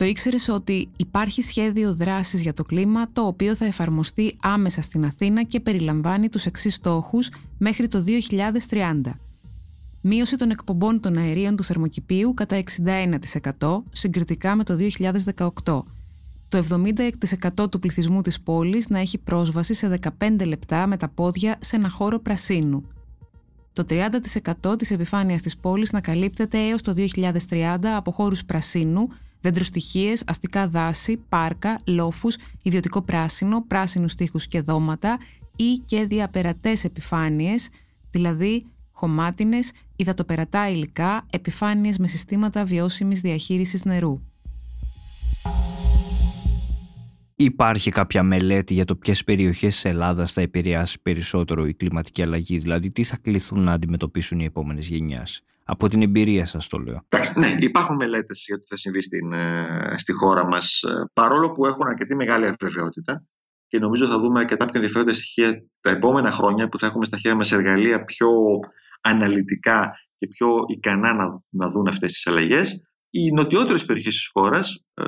Ήξερες 0.06 0.48
ότι 0.48 0.88
υπάρχει 0.96 1.42
σχέδιο 1.42 1.94
δράσης 1.94 2.42
για 2.42 2.52
το 2.52 2.62
κλίμα 2.62 3.12
το 3.12 3.22
οποίο 3.22 3.54
θα 3.54 3.64
εφαρμοστεί 3.64 4.36
άμεσα 4.42 4.82
στην 4.82 5.04
Αθήνα 5.04 5.42
και 5.42 5.60
περιλαμβάνει 5.60 6.28
τους 6.28 6.46
εξής 6.46 6.74
στόχους 6.74 7.30
μέχρι 7.58 7.88
το 7.88 8.04
2030. 8.68 9.00
Μείωση 10.00 10.36
των 10.36 10.50
εκπομπών 10.50 11.00
των 11.00 11.16
αερίων 11.16 11.56
του 11.56 11.62
θερμοκηπίου 11.62 12.34
κατά 12.34 12.62
61% 13.58 13.82
συγκριτικά 13.92 14.54
με 14.54 14.64
το 14.64 14.76
2018. 15.34 15.82
Το 16.48 16.64
70% 17.58 17.70
του 17.70 17.78
πληθυσμού 17.78 18.20
της 18.20 18.40
πόλης 18.40 18.88
να 18.88 18.98
έχει 18.98 19.18
πρόσβαση 19.18 19.74
σε 19.74 19.98
15 20.18 20.46
λεπτά 20.46 20.86
με 20.86 20.96
τα 20.96 21.08
πόδια 21.08 21.58
σε 21.60 21.76
ένα 21.76 21.88
χώρο 21.88 22.18
πρασίνου. 22.18 22.84
Το 23.72 23.84
30% 23.88 24.78
της 24.78 24.90
επιφάνειας 24.90 25.42
της 25.42 25.56
πόλης 25.56 25.92
να 25.92 26.00
καλύπτεται 26.00 26.58
έως 26.58 26.82
το 26.82 26.94
2030 26.94 27.78
από 27.96 28.10
χώρους 28.10 28.44
πρασίνου 28.44 29.08
δεντροστοιχίες, 29.40 30.22
αστικά 30.26 30.68
δάση, 30.68 31.16
πάρκα, 31.28 31.78
λόφους, 31.86 32.36
ιδιωτικό 32.62 33.02
πράσινο, 33.02 33.64
πράσινους 33.66 34.14
τείχου 34.14 34.38
και 34.48 34.60
δώματα 34.60 35.18
ή 35.56 35.72
και 35.84 36.06
διαπερατές 36.06 36.84
επιφάνειες, 36.84 37.68
δηλαδή 38.10 38.66
χωμάτινες, 38.92 39.72
υδατοπερατά 39.96 40.70
υλικά, 40.70 41.26
επιφάνειες 41.30 41.98
με 41.98 42.08
συστήματα 42.08 42.64
βιώσιμης 42.64 43.20
διαχείρισης 43.20 43.84
νερού. 43.84 44.20
Υπάρχει 47.38 47.90
κάποια 47.90 48.22
μελέτη 48.22 48.74
για 48.74 48.84
το 48.84 48.96
ποιες 48.96 49.24
περιοχές 49.24 49.74
της 49.74 49.84
Ελλάδας 49.84 50.32
θα 50.32 50.40
επηρεάσει 50.40 51.02
περισσότερο 51.02 51.66
η 51.66 51.74
κλιματική 51.74 52.22
αλλαγή, 52.22 52.58
δηλαδή 52.58 52.90
τι 52.90 53.04
θα 53.04 53.16
κληθούν 53.16 53.60
να 53.60 53.72
αντιμετωπίσουν 53.72 54.40
οι 54.40 54.44
επόμενες 54.44 54.88
γενιές; 54.88 55.42
Από 55.68 55.88
την 55.88 56.02
εμπειρία 56.02 56.46
σας 56.46 56.68
το 56.68 56.78
λέω. 56.78 57.06
Ναι, 57.34 57.54
υπάρχουν 57.58 57.96
μελέτες 57.96 58.44
για 58.46 58.56
το 58.56 58.60
τι 58.60 58.66
θα 58.68 58.76
συμβεί 58.76 59.02
στην, 59.02 59.32
ε, 59.32 59.94
στη 59.96 60.12
χώρα 60.12 60.46
μας, 60.46 60.82
ε, 60.82 61.10
παρόλο 61.12 61.52
που 61.52 61.66
έχουν 61.66 61.86
αρκετή 61.86 62.14
μεγάλη 62.14 62.46
αβεβαιότητα 62.46 63.24
και 63.66 63.78
νομίζω 63.78 64.06
θα 64.06 64.18
δούμε 64.18 64.40
αρκετά 64.40 64.64
πιο 64.64 64.74
ενδιαφέροντα 64.74 65.14
στοιχεία 65.14 65.64
τα 65.80 65.90
επόμενα 65.90 66.30
χρόνια 66.30 66.68
που 66.68 66.78
θα 66.78 66.86
έχουμε 66.86 67.04
στα 67.04 67.16
χέρια 67.16 67.36
μας 67.36 67.52
εργαλεία 67.52 68.04
πιο 68.04 68.28
αναλυτικά 69.00 69.92
και 70.18 70.26
πιο 70.26 70.48
ικανά 70.68 71.14
να, 71.14 71.40
να 71.48 71.70
δουν 71.70 71.88
αυτές 71.88 72.12
τις 72.12 72.26
αλλαγές. 72.26 72.82
Οι 73.10 73.30
νοτιότερες 73.30 73.84
περιοχές 73.84 74.14
της 74.14 74.30
χώρας 74.32 74.84
ε, 74.94 75.04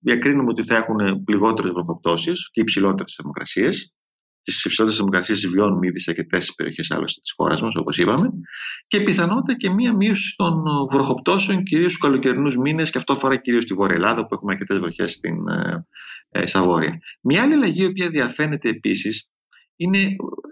διακρίνουμε 0.00 0.50
ότι 0.50 0.62
θα 0.62 0.76
έχουν 0.76 1.24
λιγότερε 1.28 1.70
βροχοπτώσεις 1.70 2.50
και 2.50 2.60
υψηλότερες 2.60 3.14
θερμοκρασίες. 3.14 3.94
Τις 4.42 4.64
υψηλότερε 4.64 4.96
θερμοκρασίε 4.96 5.48
βιώνουμε 5.48 5.86
ήδη 5.86 6.00
σε 6.00 6.10
αρκετές 6.10 6.54
περιοχές 6.54 6.90
άλλωστε 6.90 7.20
της 7.20 7.32
χώρας 7.32 7.62
μας, 7.62 7.74
όπως 7.74 7.98
είπαμε. 7.98 8.30
Και 8.86 9.00
πιθανότητα 9.00 9.56
και 9.56 9.70
μία 9.70 9.94
μείωση 9.94 10.34
των 10.36 10.62
βροχοπτώσεων, 10.90 11.62
κυρίως 11.62 11.92
στους 11.92 12.02
καλοκαιρινούς 12.02 12.56
μήνες, 12.56 12.90
και 12.90 12.98
αυτό 12.98 13.12
αφορά 13.12 13.36
κυρίως 13.36 13.64
τη 13.64 13.74
Βόρεια 13.74 13.94
Ελλάδα, 13.94 14.26
που 14.26 14.34
έχουμε 14.34 14.52
αρκετές 14.52 14.78
βροχές 14.78 15.12
στην 15.12 15.48
ε, 15.48 15.86
ε, 16.28 16.46
Σαβόρια. 16.46 17.00
Μια 17.20 17.42
άλλη 17.42 17.52
αλλαγή, 17.52 17.82
η 17.82 17.86
οποία 17.86 18.08
διαφαίνεται 18.08 18.68
επίσης, 18.68 19.30
είναι 19.76 19.98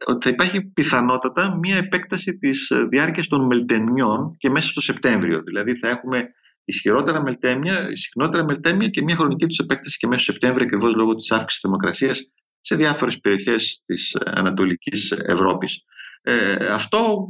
ότι 0.07 0.27
θα 0.27 0.31
υπάρχει 0.31 0.65
πιθανότατα 0.65 1.59
μία 1.59 1.77
επέκταση 1.77 2.37
της 2.37 2.71
ε, 2.71 2.87
διάρκειας 2.91 3.27
των 3.27 3.47
μελτεμιών 3.47 4.37
και 4.39 4.51
μέσα 4.51 4.69
στο 4.69 4.81
Σεπτέμβριο. 4.81 5.43
Δηλαδή 5.45 5.79
θα 5.79 5.89
έχουμε 5.89 6.29
ισχυρότερα 6.65 7.23
μελτέμια, 7.23 7.89
συχνότερα 7.93 8.45
μελτέμια 8.45 8.89
και 8.89 9.03
μία 9.03 9.17
χρονική 9.17 9.47
τους 9.47 9.59
επέκταση 9.59 9.99
και 9.99 10.07
μέσα 10.07 10.23
στο 10.23 10.33
Σεπτέμβριο 10.33 10.65
ακριβώς 10.65 10.95
λόγω 10.95 11.15
της 11.15 11.31
αύξησης 11.31 11.61
της 11.61 11.61
θερμοκρασίας 11.61 12.33
σε 12.61 12.77
διάφορες 12.77 13.21
περιοχές 13.21 13.81
της 13.85 14.15
ε, 14.15 14.31
Ανατολικής 14.35 15.13
Ευρώπης. 15.13 15.85
Ε, 16.23 16.67
αυτό 16.73 17.29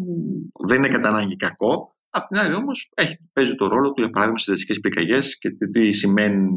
δεν 0.68 0.78
είναι 0.78 0.88
κατά 0.88 1.08
ανάγκη 1.08 1.36
κακό, 1.36 1.96
Απ' 2.10 2.28
την 2.28 2.38
άλλη 2.38 2.54
όμως 2.54 2.92
παίζει 3.32 3.54
το 3.54 3.66
ρόλο 3.66 3.92
του 3.92 4.00
για 4.02 4.10
παράδειγμα 4.10 4.38
στις 4.38 4.54
δασικέ 4.54 4.80
πυρκαγιές 4.80 5.38
και, 5.38 5.50
τι 5.72 5.92
σημαίνει, 5.92 6.48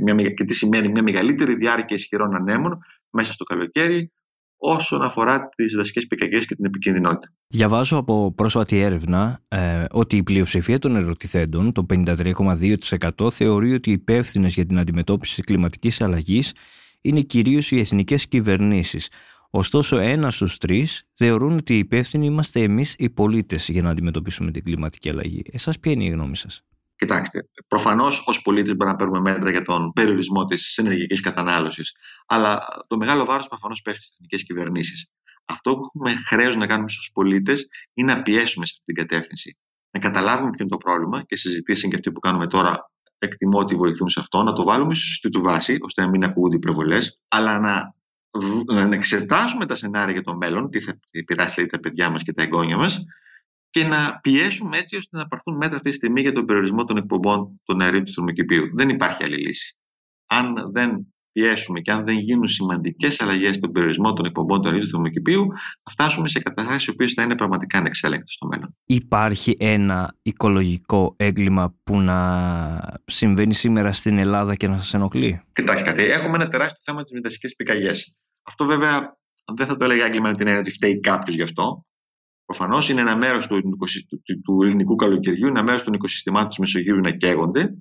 μια, 0.00 0.14
και 0.14 0.44
τι 0.44 0.54
σημαίνει 0.54 0.88
μια 0.88 1.02
μεγαλύτερη 1.02 1.54
διάρκεια 1.54 1.96
ισχυρών 1.96 2.34
ανέμων 2.34 2.78
μέσα 3.10 3.32
στο 3.32 3.44
καλοκαίρι 3.44 4.12
όσον 4.56 5.02
αφορά 5.02 5.48
τις 5.48 5.74
δασικές 5.74 6.06
πυρκαγιές 6.06 6.46
και 6.46 6.54
την 6.54 6.64
επικίνδυνοτητα. 6.64 7.32
Διαβάζω 7.46 7.96
από 7.96 8.32
πρόσφατη 8.34 8.78
έρευνα 8.80 9.40
ε, 9.48 9.84
ότι 9.90 10.16
η 10.16 10.22
πλειοψηφία 10.22 10.78
των 10.78 10.96
ερωτηθέντων, 10.96 11.72
το 11.72 11.86
53,2%, 11.94 13.30
θεωρεί 13.30 13.74
ότι 13.74 13.90
οι 13.90 13.92
υπεύθυνες 13.92 14.54
για 14.54 14.66
την 14.66 14.78
αντιμετώπιση 14.78 15.34
της 15.34 15.44
κλιματικής 15.44 16.00
αλλαγής 16.00 16.54
είναι 17.00 17.20
κυρίως 17.20 17.70
οι 17.70 17.78
εθνικές 17.78 18.28
κυβερνήσεις. 18.28 19.08
Ωστόσο, 19.50 19.96
ένα 19.96 20.30
στους 20.30 20.58
τρεις 20.58 21.02
θεωρούν 21.14 21.56
ότι 21.56 21.74
οι 21.74 21.78
υπεύθυνοι 21.78 22.26
είμαστε 22.26 22.60
εμείς 22.60 22.94
οι 22.98 23.10
πολίτες 23.10 23.68
για 23.68 23.82
να 23.82 23.90
αντιμετωπίσουμε 23.90 24.50
την 24.50 24.64
κλιματική 24.64 25.10
αλλαγή. 25.10 25.42
Εσάς, 25.52 25.78
ποια 25.80 25.92
είναι 25.92 26.04
η 26.04 26.08
γνώμη 26.08 26.36
σας; 26.36 26.64
Κοιτάξτε, 26.96 27.48
προφανώς 27.68 28.24
ως 28.26 28.42
πολίτες 28.42 28.76
μπορούμε 28.76 28.90
να 28.90 28.96
παίρνουμε 28.96 29.30
μέτρα 29.30 29.50
για 29.50 29.62
τον 29.62 29.92
περιορισμό 29.92 30.44
της 30.44 30.78
ενεργειακής 30.78 31.20
κατανάλωσης. 31.20 31.94
Αλλά 32.26 32.66
το 32.86 32.96
μεγάλο 32.96 33.24
βάρος 33.24 33.48
προφανώς 33.48 33.82
πέφτει 33.82 34.02
στις 34.02 34.12
εθνικές 34.14 34.44
κυβερνήσεις. 34.44 35.10
Αυτό 35.44 35.74
που 35.74 35.80
έχουμε 35.84 36.20
χρέος 36.26 36.56
να 36.56 36.66
κάνουμε 36.66 36.88
στους 36.88 37.10
πολίτες 37.12 37.68
είναι 37.94 38.14
να 38.14 38.22
πιέσουμε 38.22 38.66
σε 38.66 38.72
αυτή 38.78 38.92
την 38.92 38.94
κατεύθυνση. 38.94 39.56
Να 39.90 40.00
καταλάβουμε 40.00 40.50
ποιο 40.50 40.58
είναι 40.60 40.70
το 40.70 40.76
πρόβλημα 40.76 41.22
και 41.22 41.36
συζητήσει 41.36 41.88
και 41.88 41.94
αυτή 41.94 42.12
που 42.12 42.20
κάνουμε 42.20 42.46
τώρα 42.46 42.90
εκτιμώ 43.26 43.58
ότι 43.58 43.74
βοηθούν 43.74 44.08
σε 44.08 44.20
αυτό, 44.20 44.42
να 44.42 44.52
το 44.52 44.64
βάλουμε 44.64 44.94
στη 44.94 45.04
σωστή 45.04 45.28
του 45.28 45.40
βάση, 45.40 45.78
ώστε 45.80 46.02
να 46.02 46.08
μην 46.08 46.24
ακούγονται 46.24 46.56
υπερβολές, 46.56 47.20
αλλά 47.28 47.58
να, 47.58 47.94
να 48.88 48.94
εξετάσουμε 48.94 49.66
τα 49.66 49.76
σενάρια 49.76 50.12
για 50.12 50.22
το 50.22 50.36
μέλλον, 50.36 50.70
τι 50.70 50.80
θα 50.80 50.98
επηρεάσει 51.10 51.66
τα 51.66 51.80
παιδιά 51.80 52.10
μας 52.10 52.22
και 52.22 52.32
τα 52.32 52.42
εγγόνια 52.42 52.76
μας, 52.76 53.04
και 53.70 53.84
να 53.84 54.18
πιέσουμε 54.22 54.78
έτσι 54.78 54.96
ώστε 54.96 55.16
να 55.16 55.26
πάρθουν 55.26 55.56
μέτρα 55.56 55.76
αυτή 55.76 55.88
τη 55.90 55.94
στιγμή 55.96 56.20
για 56.20 56.32
τον 56.32 56.46
περιορισμό 56.46 56.84
των 56.84 56.96
εκπομπών 56.96 57.60
των 57.64 57.80
αερίων 57.80 58.04
του 58.04 58.12
θερμοκηπίου. 58.12 58.70
Δεν 58.74 58.88
υπάρχει 58.88 59.24
άλλη 59.24 59.36
λύση. 59.36 59.76
Αν 60.26 60.70
δεν 60.72 61.14
πιέσουμε 61.32 61.80
και 61.80 61.92
αν 61.92 62.04
δεν 62.06 62.18
γίνουν 62.18 62.48
σημαντικές 62.48 63.20
αλλαγές 63.20 63.54
στον 63.56 63.72
περιορισμό 63.72 64.12
των 64.12 64.24
εκπομπών 64.24 64.62
του 64.62 64.68
αερίων 64.68 64.84
του 64.84 64.90
θερμοκηπίου, 64.90 65.46
θα 65.82 65.90
φτάσουμε 65.90 66.28
σε 66.28 66.40
καταστάσεις 66.40 66.86
οι 66.86 66.90
οποίες 66.90 67.12
θα 67.12 67.22
είναι 67.22 67.34
πραγματικά 67.34 67.78
ανεξέλεγκτες 67.78 68.32
στο 68.34 68.46
μέλλον. 68.46 68.76
Υπάρχει 68.84 69.56
ένα 69.58 70.16
οικολογικό 70.22 71.14
έγκλημα 71.16 71.74
που 71.82 72.00
να 72.00 72.20
συμβαίνει 73.04 73.54
σήμερα 73.54 73.92
στην 73.92 74.18
Ελλάδα 74.18 74.54
και 74.54 74.68
να 74.68 74.76
σας 74.76 74.94
ενοχλεί; 74.94 75.42
Κοιτάξτε 75.52 75.86
κάτι. 75.86 76.02
Έχουμε 76.02 76.34
ένα 76.34 76.48
τεράστιο 76.48 76.78
θέμα 76.84 77.02
της 77.02 77.12
μετασχέ 77.12 77.48
πυρκαγιέ. 77.56 77.92
Αυτό 78.42 78.64
βέβαια 78.64 79.18
δεν 79.56 79.66
θα 79.66 79.76
το 79.76 79.84
έλεγα 79.84 80.04
έγκλημα 80.04 80.28
με 80.28 80.34
την 80.34 80.46
έννοια 80.46 80.60
ότι 80.60 80.70
φταίει 80.70 81.00
κάποιος 81.00 81.34
γι' 81.36 81.42
αυτό. 81.42 81.84
Προφανώς 82.44 82.88
είναι 82.88 83.00
ένα 83.00 83.16
μέρος 83.16 83.46
του, 83.46 83.78
του 84.44 84.62
ελληνικού 84.62 84.94
καλοκαιριού, 84.94 85.46
ένα 85.46 85.62
μέρος 85.62 85.82
των 85.82 85.92
οικοσυστημάτων 85.92 86.48
της 86.48 86.58
Μεσογείου 86.58 86.96
να 86.96 87.10
καίγονται. 87.10 87.74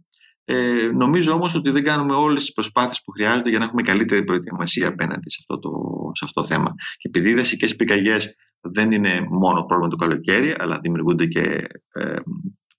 Ε, 0.52 0.92
νομίζω 0.94 1.34
όμως 1.34 1.56
ότι 1.56 1.70
δεν 1.72 1.84
κάνουμε 1.84 2.14
όλες 2.14 2.42
τις 2.42 2.54
προσπάθειες 2.54 3.02
που 3.04 3.12
χρειάζονται 3.12 3.50
για 3.50 3.60
να 3.60 3.66
έχουμε 3.66 3.82
καλύτερη 3.82 4.24
προετοιμασία 4.24 4.88
απέναντι 4.88 5.30
σε 5.30 5.38
αυτό 5.40 5.60
το, 5.60 5.70
σε 6.14 6.26
αυτό 6.26 6.42
το 6.42 6.48
θέμα. 6.48 6.74
Και 6.98 7.08
επειδή 7.08 7.30
οι 7.30 7.34
δασικές 7.34 7.76
πυρκαγιές 7.76 8.36
δεν 8.62 8.92
είναι 8.92 9.28
μόνο 9.30 9.66
πρόβλημα 9.66 9.90
του 9.90 9.98
καλοκαίρι, 9.98 10.56
αλλά 10.58 10.80
δημιουργούνται 10.82 11.26
και 11.26 11.58
ε, 11.92 12.16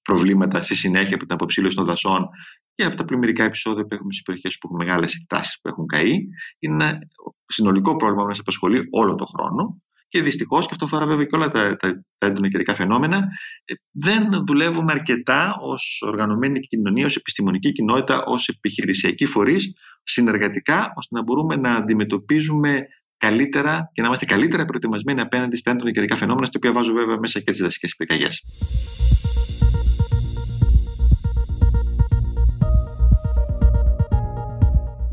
προβλήματα 0.02 0.62
στη 0.62 0.74
συνέχεια 0.74 1.14
από 1.14 1.24
την 1.24 1.34
αποψήλωση 1.34 1.76
των 1.76 1.84
δασών 1.84 2.28
και 2.74 2.84
από 2.84 2.96
τα 2.96 3.04
πλημμυρικά 3.04 3.44
επεισόδια 3.44 3.82
που 3.82 3.94
έχουμε 3.94 4.12
στις 4.12 4.24
περιοχές 4.24 4.58
που 4.58 4.68
έχουν 4.70 4.86
μεγάλες 4.86 5.14
εκτάσεις 5.14 5.60
που 5.60 5.68
έχουν 5.68 5.86
καεί. 5.86 6.14
Είναι 6.58 6.84
ένα 6.84 6.98
συνολικό 7.46 7.96
πρόβλημα 7.96 8.22
που 8.22 8.28
μας 8.28 8.38
απασχολεί 8.38 8.88
όλο 8.90 9.14
τον 9.14 9.26
χρόνο 9.26 9.82
και 10.10 10.22
δυστυχώς, 10.22 10.64
και 10.64 10.70
αυτό 10.72 10.84
αφορά 10.84 11.06
βέβαια 11.06 11.24
και 11.24 11.36
όλα 11.36 11.50
τα, 11.50 11.76
τα, 11.76 12.04
τα 12.18 12.26
έντονα 12.26 12.48
καιρικά 12.48 12.74
φαινόμενα, 12.74 13.28
ε, 13.64 13.74
δεν 13.90 14.44
δουλεύουμε 14.46 14.92
αρκετά 14.92 15.56
ως 15.60 16.02
οργανωμένη 16.06 16.60
κοινωνία, 16.60 17.06
ως 17.06 17.16
επιστημονική 17.16 17.72
κοινότητα, 17.72 18.24
ως 18.24 18.48
επιχειρησιακοί 18.48 19.24
φορείς, 19.24 19.72
συνεργατικά, 20.02 20.92
ώστε 20.96 21.14
να 21.14 21.22
μπορούμε 21.22 21.56
να 21.56 21.74
αντιμετωπίζουμε 21.74 22.82
καλύτερα 23.16 23.90
και 23.92 24.00
να 24.00 24.06
είμαστε 24.06 24.24
καλύτερα 24.24 24.64
προετοιμασμένοι 24.64 25.20
απέναντι 25.20 25.56
στα 25.56 25.70
έντονα 25.70 25.90
καιρικά 25.90 26.16
φαινόμενα, 26.16 26.46
στα 26.46 26.54
οποία 26.56 26.72
βάζω 26.72 26.92
βέβαια 26.92 27.18
μέσα 27.18 27.40
και 27.40 27.50
τις 27.50 27.60
δασικές 27.60 27.94
πυρκαγιές. 27.96 28.44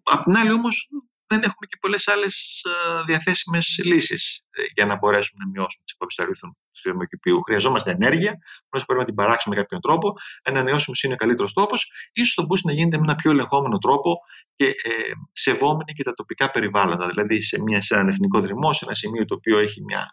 απ' 0.02 0.24
την 0.24 0.36
άλλη 0.36 0.52
όμως 0.52 0.88
δεν 1.34 1.42
έχουμε 1.48 1.66
και 1.70 1.76
πολλές 1.80 2.08
άλλες 2.08 2.62
διαθέσιμες 3.06 3.80
λύσεις 3.84 4.22
ε, 4.50 4.62
για 4.74 4.86
να 4.86 4.94
μπορέσουμε 4.98 5.38
να 5.44 5.50
μειώσουμε 5.50 5.82
τις 5.84 5.92
εκπομπές 5.92 6.14
του 6.14 6.22
αριθμού 6.22 6.52
του 6.72 6.80
θερμοκηπίου. 6.82 7.42
Χρειαζόμαστε 7.42 7.90
ενέργεια, 7.90 8.32
πρέπει 8.68 9.00
να 9.00 9.04
την 9.04 9.14
παράξουμε 9.14 9.54
με 9.54 9.60
κάποιον 9.60 9.80
τρόπο. 9.80 10.12
Ένα 10.42 10.58
ανανεώσιμος 10.58 11.02
είναι 11.02 11.14
ο 11.14 11.16
καλύτερος 11.16 11.52
τρόπο. 11.52 11.76
σω 11.76 12.32
θα 12.34 12.42
μπορούσε 12.42 12.66
να 12.66 12.72
γίνεται 12.72 12.96
με 12.98 13.04
ένα 13.08 13.14
πιο 13.14 13.30
ελεγχόμενο 13.30 13.78
τρόπο 13.78 14.18
και 14.54 14.66
ε, 14.66 14.90
σεβόμενοι 15.32 15.92
και 15.96 16.02
τα 16.02 16.14
τοπικά 16.14 16.50
περιβάλλοντα. 16.50 17.06
Δηλαδή 17.08 17.42
σε, 17.42 17.62
μια, 17.62 17.82
σε 17.82 17.94
έναν 17.94 18.08
εθνικό 18.08 18.40
δρυμό, 18.40 18.72
σε 18.72 18.84
ένα 18.84 18.94
σημείο 18.94 19.24
το 19.24 19.34
οποίο 19.34 19.58
έχει 19.58 19.82
μια 19.82 20.10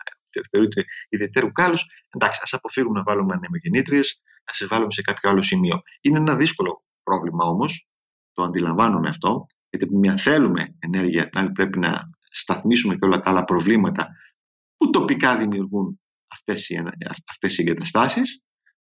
θεωρείται 0.52 0.84
ιδιαίτερου 1.10 1.52
κάλους. 1.52 1.86
Εντάξει, 2.10 2.40
ας 2.44 2.54
αποφύγουμε 2.54 2.98
να 2.98 3.04
βάλουμε 3.04 3.34
ανεμογεννήτριες, 3.34 4.22
α 4.46 4.54
σε 4.54 4.68
βάλουμε 4.68 4.92
σε 4.92 5.02
κάποιο 5.02 5.30
άλλο 5.30 5.42
σημείο. 5.42 5.82
Είναι 6.02 6.18
ένα 6.18 6.36
δύσκολο 6.36 6.84
πρόβλημα 7.04 7.46
όμως, 7.46 7.88
το 8.34 8.44
αντιλαμβάνομαι 8.44 9.10
αυτό, 9.10 9.48
Γιατί 9.72 9.86
από 9.86 9.98
μια 9.98 10.18
θέλουμε 10.18 10.76
ενέργεια, 10.80 11.30
την 11.30 11.40
άλλη 11.40 11.52
πρέπει 11.52 11.80
να 11.80 12.10
σταθμίσουμε 12.30 12.96
και 12.96 13.06
όλα 13.06 13.20
τα 13.20 13.30
άλλα 13.30 13.44
προβλήματα 13.44 14.08
που 14.78 14.90
τοπικά 14.90 15.38
δημιουργούν 15.38 16.00
αυτές 16.28 16.70
οι, 16.70 16.84
αυτές 17.30 17.58
οι 17.58 17.62
εγκαταστάσεις. 17.62 18.44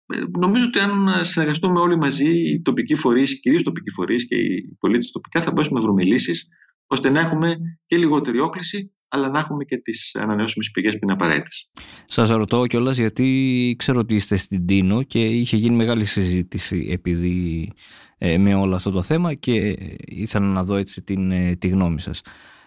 Ε, 0.07 0.23
νομίζω 0.39 0.65
ότι 0.67 0.79
αν 0.79 1.25
συνεργαστούμε 1.25 1.81
όλοι 1.81 1.97
μαζί, 1.97 2.31
οι 2.31 2.63
τοπικοί 2.63 2.95
φορείς, 2.95 3.41
κυρίως 3.41 3.61
οι 3.61 3.65
τοπικοί 3.65 3.91
φορείς 3.91 4.27
και 4.27 4.37
οι 4.37 4.77
πολίτες 4.79 5.11
τοπικά, 5.11 5.43
θα 5.43 5.53
μπορέσουμε 5.53 5.81
να 5.81 5.87
βρούμε 5.87 6.03
λύσεις 6.03 6.49
ώστε 6.87 7.11
να 7.11 7.21
έχουμε 7.21 7.57
και 7.87 7.97
λιγότερη 7.97 8.41
όκληση 8.41 8.95
αλλά 9.11 9.29
να 9.29 9.39
έχουμε 9.39 9.65
και 9.65 9.77
τις 9.77 10.15
ανανεώσιμες 10.15 10.71
πηγές 10.71 10.93
που 10.93 10.99
είναι 11.03 11.13
απαραίτητες. 11.13 11.73
Σας 12.07 12.29
ρωτώ 12.29 12.67
κιόλας 12.67 12.99
γιατί 12.99 13.75
ξέρω 13.79 13.99
ότι 13.99 14.15
είστε 14.15 14.37
στην 14.37 14.67
Τίνο 14.67 15.03
και 15.03 15.25
είχε 15.25 15.57
γίνει 15.57 15.77
μεγάλη 15.77 16.05
συζήτηση 16.05 16.89
επειδή 16.91 17.73
ε, 18.19 18.39
με 18.39 18.55
όλο 18.55 18.75
αυτό 18.75 18.91
το 18.91 19.03
θέμα 19.03 19.35
και 19.35 19.77
ήθελα 20.05 20.47
να 20.47 20.65
δω 20.65 20.77
έτσι 20.77 21.03
την, 21.03 21.31
ε, 21.31 21.57
τη 21.57 21.69
γνώμη 21.69 22.01
σας. 22.01 22.23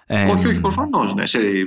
όχι, 0.07 0.47
όχι, 0.47 0.59
προφανώς. 0.59 1.13
Ναι. 1.13 1.23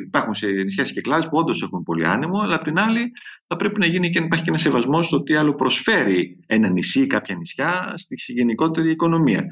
υπάρχουν 0.07 0.35
σε 0.35 0.47
νησιά 0.47 0.85
και 0.85 1.01
κλάδες 1.01 1.29
που 1.29 1.39
όντως 1.39 1.63
έχουν 1.63 1.83
πολύ 1.83 2.07
άνεμο, 2.07 2.41
αλλά 2.41 2.55
απ' 2.55 2.65
την 2.65 2.79
άλλη 2.79 3.13
θα 3.47 3.57
πρέπει 3.57 3.81
να 3.81 3.87
γίνει 3.87 4.11
και 4.11 4.19
να 4.19 4.25
υπάρχει 4.25 4.45
και 4.45 4.51
ένας 4.51 4.63
σεβασμός 4.63 5.07
στο 5.07 5.23
τι 5.23 5.35
άλλο 5.35 5.55
προσφέρει 5.55 6.39
ένα 6.47 6.69
νησί 6.69 7.01
ή 7.01 7.07
κάποια 7.07 7.35
νησιά 7.35 7.93
στη 7.97 8.33
γενικότερη 8.33 8.91
οικονομία. 8.91 9.47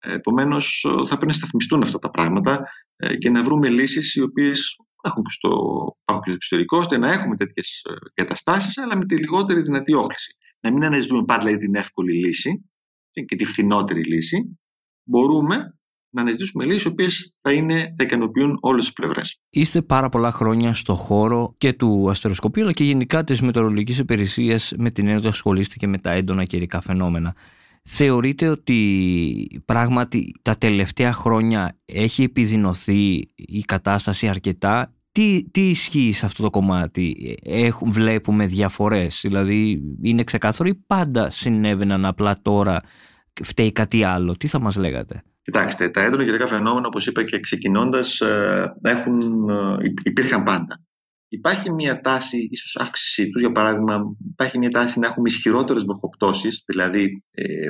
Επομένως, 0.00 0.86
θα 0.86 1.16
πρέπει 1.16 1.26
να 1.26 1.32
σταθμιστούν 1.32 1.82
αυτά 1.82 1.98
τα 1.98 2.10
πράγματα 2.10 2.52
ε, 2.52 2.87
και 3.18 3.30
να 3.30 3.44
βρούμε 3.44 3.68
λύσεις 3.68 4.14
οι 4.14 4.22
οποίες 4.22 4.76
έχουν 5.02 5.22
και 5.22 5.30
στο, 5.30 5.48
στο 6.04 6.32
εξωτερικό, 6.32 6.78
ώστε 6.78 6.98
να 6.98 7.12
έχουμε 7.12 7.36
τέτοιες 7.36 7.82
καταστάσει, 8.14 8.80
αλλά 8.80 8.96
με 8.96 9.04
τη 9.04 9.16
λιγότερη 9.16 9.62
δυνατή 9.62 9.92
όχληση. 9.94 10.36
Να 10.60 10.72
μην 10.72 10.84
αναζητούμε 10.84 11.24
πάντα 11.24 11.44
δηλαδή, 11.44 11.64
την 11.64 11.74
εύκολη 11.74 12.12
λύση 12.12 12.70
και 13.10 13.36
τη 13.36 13.44
φθηνότερη 13.44 14.04
λύση. 14.04 14.58
Μπορούμε 15.04 15.56
να 16.10 16.20
αναζητήσουμε 16.20 16.64
λύσεις 16.64 16.84
οι 16.84 16.88
οποίες 16.88 17.34
θα, 17.40 17.50
θα 17.96 18.04
ικανοποιούν 18.04 18.58
όλες 18.60 18.84
τις 18.84 18.92
πλευρές. 18.92 19.40
Είστε 19.50 19.82
πάρα 19.82 20.08
πολλά 20.08 20.32
χρόνια 20.32 20.74
στο 20.74 20.94
χώρο 20.94 21.54
και 21.58 21.72
του 21.72 22.10
αστεροσκοπείου, 22.10 22.62
αλλά 22.62 22.72
και 22.72 22.84
γενικά 22.84 23.24
της 23.24 23.40
μετεωρολογικής 23.40 23.98
υπηρεσίας, 23.98 24.72
με 24.78 24.90
την 24.90 25.04
έννοια 25.04 25.18
ότι 25.18 25.28
ασχολείστε 25.28 25.86
με 25.86 25.98
τα 25.98 26.10
έντονα 26.10 26.44
καιρικά 26.44 26.80
φαινόμενα. 26.80 27.34
Θεωρείτε 27.90 28.48
ότι 28.48 29.62
πράγματι 29.64 30.34
τα 30.42 30.56
τελευταία 30.58 31.12
χρόνια 31.12 31.78
έχει 31.84 32.22
επιδεινωθεί 32.22 33.14
η 33.34 33.60
κατάσταση 33.66 34.28
αρκετά; 34.28 34.92
Τι, 35.12 35.44
τι 35.50 35.68
ισχύει 35.68 36.12
σε 36.12 36.26
αυτό 36.26 36.42
το 36.42 36.50
κομμάτι, 36.50 37.36
Έχουν, 37.42 37.92
βλέπουμε 37.92 38.46
διαφορές, 38.46 39.20
δηλαδή 39.22 39.80
είναι 40.02 40.24
ξεκάθαρο 40.24 40.68
ή 40.68 40.74
πάντα 40.74 41.30
συνέβαιναν 41.30 42.04
απλά 42.04 42.38
τώρα 42.42 42.82
φταίει 43.42 43.72
κάτι 43.72 44.04
άλλο; 44.04 44.36
Τι 44.36 44.46
θα 44.46 44.60
μας 44.60 44.76
λέγατε; 44.76 45.22
Κοιτάξτε, 45.42 45.88
τα 45.88 46.00
έντονα 46.02 46.24
καιρικά 46.24 46.46
φαινόμενα, 46.46 46.86
όπως 46.86 47.06
είπα 47.06 47.24
και 47.24 47.40
ξεκινώντας, 47.40 48.20
ε, 48.20 48.74
έχουν, 48.82 49.48
ε, 49.48 49.76
υπήρχαν 50.04 50.42
πάντα. 50.42 50.87
Υπάρχει 51.28 51.72
μια 51.72 52.00
τάση, 52.00 52.48
ίσως 52.50 52.76
αύξησή 52.76 53.30
τους, 53.30 53.40
για 53.40 53.52
παράδειγμα, 53.52 54.16
υπάρχει 54.30 54.58
μια 54.58 54.70
τάση 54.70 54.98
να 54.98 55.06
έχουμε 55.06 55.28
ισχυρότερες 55.28 55.84
βροχοπτώσεις, 55.84 56.62
δηλαδή 56.66 57.24
ε, 57.30 57.68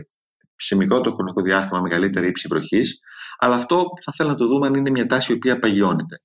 σε 0.57 0.77
μικρότερο 0.77 1.15
χρονικό 1.15 1.43
διάστημα 1.43 1.81
μεγαλύτερη 1.81 2.29
ύψη 2.29 2.49
βροχής, 2.49 3.01
αλλά 3.39 3.55
αυτό 3.55 3.85
θα 4.05 4.13
θέλω 4.17 4.29
να 4.29 4.35
το 4.35 4.47
δούμε 4.47 4.67
αν 4.67 4.75
είναι 4.75 4.91
μια 4.91 5.07
τάση 5.07 5.33
η 5.33 5.35
οποία 5.35 5.59
παγιώνεται. 5.59 6.23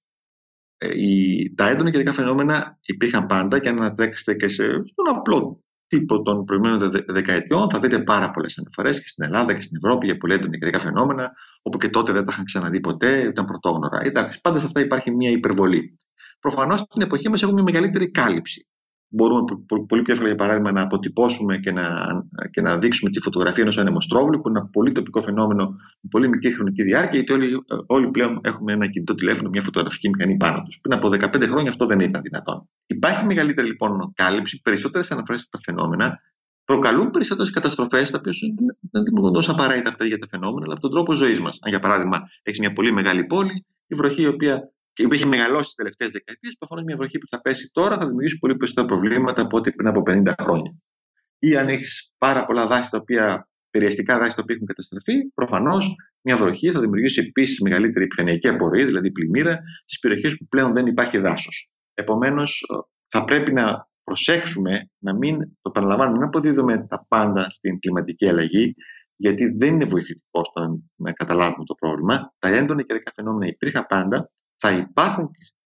Ε, 0.78 0.90
η, 0.94 1.54
τα 1.56 1.70
έντονα 1.70 1.92
καιρικά 1.92 2.14
φαινόμενα 2.14 2.78
υπήρχαν 2.82 3.26
πάντα 3.26 3.60
και 3.60 3.70
αν 3.70 3.78
ανατρέξετε 3.78 4.34
και 4.34 4.50
σε, 4.50 4.64
στον 4.64 5.16
απλό 5.18 5.64
τύπο 5.88 6.22
των 6.22 6.46
προηγούμενων 6.46 7.04
δεκαετιών 7.08 7.70
θα 7.70 7.80
δείτε 7.80 8.04
πάρα 8.04 8.32
πολλές 8.32 8.58
αναφορές 8.58 9.00
και 9.02 9.08
στην 9.08 9.24
Ελλάδα 9.24 9.54
και 9.54 9.62
στην 9.62 9.78
Ευρώπη 9.84 10.06
για 10.06 10.18
πολύ 10.18 10.34
έντονα 10.34 10.58
καιρικά 10.58 10.80
φαινόμενα, 10.80 11.32
όπου 11.62 11.78
και 11.78 11.90
τότε 11.90 12.12
δεν 12.12 12.26
τα 12.26 12.32
είχαν 12.34 12.46
ξαναδεί 12.46 12.80
ποτέ, 12.80 13.20
ήταν 13.20 13.46
πρωτόγνωρα. 13.46 14.00
Εντάξει, 14.02 14.42
πάντα 14.42 14.60
σε 14.60 14.66
αυτά 14.66 14.80
υπάρχει 14.80 15.12
μια 15.12 15.30
υπερβολή. 15.30 15.98
Προφανώς 16.44 16.80
στην 16.80 17.02
εποχή 17.02 17.30
μας 17.30 17.44
έχουμε 17.44 17.62
μεγαλύτερη 17.62 18.12
κάλυψη. 18.12 18.68
Μπορούμε 19.08 19.44
πολύ 19.88 20.02
πιο 20.02 20.14
εύκολα, 20.14 20.28
για 20.28 20.38
παράδειγμα, 20.38 20.72
να 20.72 20.82
αποτυπώσουμε 20.82 21.58
και 21.58 21.72
να, 21.72 21.86
και 22.52 22.62
να 22.62 22.78
δείξουμε 22.78 23.12
τη 23.12 23.20
φωτογραφία 23.20 23.64
ενός 23.64 23.78
ανεμοστρόβλου, 23.78 24.42
που 24.42 24.50
είναι 24.50 24.60
ένα 24.60 24.68
πολύ 24.68 24.92
τοπικό 24.92 25.22
φαινόμενο 25.22 25.66
με 26.02 26.10
πολύ 26.10 26.30
μικρή 26.30 26.54
χρονική 26.54 26.84
διάρκεια, 26.84 27.20
γιατί 27.20 27.34
όλοι, 27.34 27.64
όλοι 27.86 28.12
πλέον 28.12 28.40
έχουμε 28.44 28.74
ένα 28.74 28.88
κινητό 28.88 29.16
τηλέφωνο, 29.16 29.50
μια 29.50 29.62
φωτογραφική 29.62 30.10
μηχανή 30.10 30.38
πάνω 30.38 30.62
τους. 30.64 30.80
Πριν 30.82 30.98
από 30.98 31.08
15 31.08 31.48
χρόνια 31.48 31.70
αυτό 31.70 31.86
δεν 31.86 32.00
ήταν 32.00 32.22
δυνατόν. 32.22 32.70
Υπάρχει 32.86 33.26
μεγαλύτερη 33.26 33.68
λοιπόν 33.68 34.14
κάλυψη, 34.16 34.62
περισσότερες 34.62 35.12
αναφορέ 35.12 35.38
στα 35.38 35.60
φαινόμενα, 35.64 36.20
προκαλούν 36.66 37.10
περισσότερες 37.10 37.52
καταστροφές, 37.52 38.12
τα 38.12 38.18
οποία 38.18 38.34
δεν 38.92 39.04
δημιουργούν 39.04 39.34
τόσο 39.34 39.52
απαραίτητα 39.52 39.90
αυτά 39.90 40.06
για 40.06 40.18
τα 40.18 40.28
φαινόμενα, 40.30 40.64
αλλά 40.66 40.74
από 40.74 40.82
τον 40.82 40.92
τρόπο 40.92 41.14
ζωής 41.14 41.40
μας. 41.40 41.58
Αν 41.62 41.70
για 41.70 41.80
παράδειγμα 41.80 42.18
έχεις 42.44 42.60
μια 42.60 42.74
πολύ 42.74 42.92
μεγάλη 42.92 43.24
πόλη, 43.26 43.66
η 43.88 43.96
βροχή 43.96 44.22
η 44.22 44.28
οποία 44.28 44.73
και 44.94 45.08
που 45.08 45.14
έχει 45.14 45.26
μεγαλώσει 45.26 45.64
τις 45.64 45.76
τελευταίες 45.76 46.12
δεκαετίες, 46.12 46.56
προφανώς 46.58 46.84
μια 46.84 46.96
βροχή 46.96 47.18
που 47.18 47.28
θα 47.28 47.42
πέσει 47.42 47.70
τώρα 47.74 47.98
θα 47.98 48.06
δημιουργήσει 48.06 48.40
πολύ 48.40 48.56
περισσότερα 48.56 48.88
προβλήματα 48.88 49.42
από 49.42 49.58
ό,τι 49.58 49.72
πριν 49.72 49.88
από 49.88 50.04
50 50.06 50.34
χρόνια. 50.42 50.76
Ή 51.40 51.56
αν 51.56 51.68
έχεις 51.68 52.14
πάρα 52.18 52.46
πολλά 52.46 52.68
δάση 52.68 52.92
τα 52.92 52.98
οποία, 52.98 53.50
περιεστικά 53.70 54.18
δάση 54.18 54.36
τα 54.36 54.42
οποία 54.42 54.56
έχουν 54.56 54.68
καταστραφεί, 54.68 55.32
προφανώς 55.34 55.96
μια 56.22 56.38
βροχή 56.38 56.72
θα 56.72 56.80
δημιουργήσει 56.80 57.22
επίσης 57.22 57.60
μεγαλύτερη 57.60 58.06
επιφανειακή 58.06 58.48
απορρία, 58.48 58.86
δηλαδή 58.86 59.12
πλημμύρα, 59.12 59.60
στις 59.86 60.00
περιοχές 60.00 60.38
που 60.38 60.48
πλέον 60.48 60.74
δεν 60.74 60.86
υπάρχει 60.86 61.18
δάσος. 61.18 61.72
Επομένως, 61.94 62.66
θα 63.08 63.24
πρέπει 63.24 63.54
να 63.54 63.88
προσέξουμε 64.04 64.90
να 64.98 65.16
μην, 65.16 65.58
το 65.62 65.70
παραλαμβάνω, 65.72 66.18
να 66.18 66.26
αποδίδουμε 66.26 66.88
τα 66.88 67.06
πάντα 67.08 67.48
στην 67.52 67.80
κλιματική 67.80 68.28
αλλαγή, 68.28 68.76
γιατί 69.16 69.56
δεν 69.58 69.74
είναι 69.74 69.86
βοηθητικό 69.86 70.44
στο 70.44 70.82
να 70.96 71.12
καταλάβουμε 71.12 71.66
το 71.66 71.76
πρόβλημα. 71.76 72.34
Τα 72.40 72.48
έντονα 72.48 72.82
καιρικά 72.82 73.12
φαινόμενα 73.16 73.48
υπήρχαν 73.48 73.86
πάντα, 73.90 74.32
θα 74.66 74.72
υπάρχουν 74.72 75.30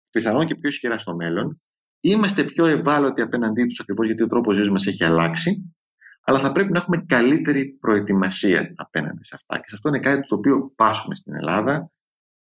πιθανόν 0.09 0.45
και 0.47 0.55
πιο 0.55 0.69
ισχυρά 0.69 0.97
στο 0.97 1.15
μέλλον. 1.15 1.61
Είμαστε 1.99 2.43
πιο 2.43 2.65
ευάλωτοι 2.65 3.21
απέναντί 3.21 3.65
τους 3.65 3.79
ακριβώς 3.79 4.05
γιατί 4.05 4.23
ο 4.23 4.27
τρόπος 4.27 4.55
ζωής 4.55 4.69
μας 4.69 4.87
έχει 4.87 5.03
αλλάξει. 5.03 5.75
Αλλά 6.23 6.39
θα 6.39 6.51
πρέπει 6.51 6.71
να 6.71 6.79
έχουμε 6.79 7.05
καλύτερη 7.07 7.77
προετοιμασία 7.79 8.73
απέναντι 8.75 9.23
σε 9.23 9.35
αυτά. 9.35 9.55
Και 9.57 9.69
σε 9.69 9.75
αυτό 9.75 9.89
είναι 9.89 9.99
κάτι 9.99 10.27
το 10.27 10.35
οποίο 10.35 10.71
πάσχουμε 10.75 11.15
στην 11.15 11.33
Ελλάδα. 11.33 11.91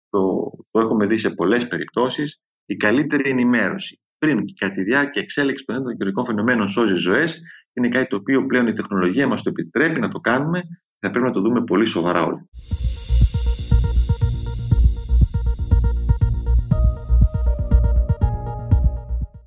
Το, 0.09 0.51
το 0.71 0.81
έχουμε 0.81 1.07
δει 1.07 1.17
σε 1.17 1.31
πολλές 1.31 1.69
περιπτώσεις. 1.69 2.41
Η 2.67 2.77
καλύτερη 2.77 3.31
ενημέρωση 3.31 4.01
πριν 4.19 4.45
και 4.45 4.55
κατά 4.59 4.73
τη 4.73 4.83
διάρκεια 4.83 5.23
εξέλιξης 5.23 5.67
των 5.67 5.75
έντονων 5.77 5.97
καιρικών 5.97 6.25
φαινομένων 6.25 6.69
σώζει 6.69 6.95
ζωές 6.95 7.41
είναι 7.73 7.89
κάτι 7.89 8.07
το 8.07 8.17
οποίο 8.17 8.47
πλέον 8.47 8.67
η 8.67 8.73
τεχνολογία 8.73 9.27
μας 9.27 9.43
το 9.43 9.51
επιτρέπει 9.51 10.01
να 10.01 10.09
το 10.09 10.19
κάνουμε. 10.19 10.61
Θα 10.99 11.11
πρέπει 11.11 11.27
να 11.27 11.33
το 11.33 11.41
δούμε 11.41 11.65
πολύ 11.65 11.85
σοβαρά 11.85 12.25
όλοι. 12.25 12.49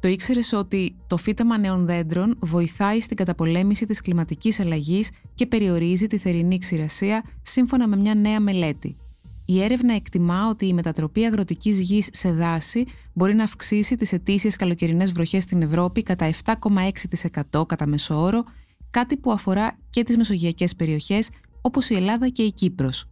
Το 0.07 0.13
ήξερες 0.13 0.53
ότι 0.53 0.95
το 1.07 1.17
φύτεμα 1.17 1.57
νέων 1.57 1.85
δέντρων 1.85 2.37
βοηθάει 2.39 2.99
στην 2.99 3.17
καταπολέμηση 3.17 3.85
της 3.85 4.01
κλιματικής 4.01 4.59
αλλαγής 4.59 5.09
και 5.35 5.45
περιορίζει 5.45 6.07
τη 6.07 6.17
θερινή 6.17 6.57
ξηρασία, 6.57 7.23
σύμφωνα 7.41 7.87
με 7.87 7.95
μια 7.95 8.15
νέα 8.15 8.39
μελέτη. 8.39 8.97
Η 9.45 9.61
έρευνα 9.61 9.93
εκτιμά 9.93 10.47
ότι 10.49 10.65
η 10.67 10.73
μετατροπή 10.73 11.25
αγροτικής 11.25 11.79
γης 11.79 12.09
σε 12.11 12.31
δάση 12.31 12.85
μπορεί 13.13 13.33
να 13.33 13.43
αυξήσει 13.43 13.95
τις 13.95 14.11
ετήσιες 14.11 14.55
καλοκαιρινές 14.55 15.11
βροχές 15.11 15.43
στην 15.43 15.61
Ευρώπη 15.61 16.03
κατά 16.03 16.29
7,6% 16.45 17.65
κατά 17.67 17.87
μεσόωρο, 17.87 18.43
κάτι 18.89 19.17
που 19.17 19.31
αφορά 19.31 19.77
και 19.89 20.03
τις 20.03 20.17
μεσογειακές 20.17 20.75
περιοχές 20.75 21.29
όπως 21.61 21.89
η 21.89 21.95
Ελλάδα 21.95 22.27
και 22.27 22.43
η 22.43 22.51
Κύπρος. 22.51 23.07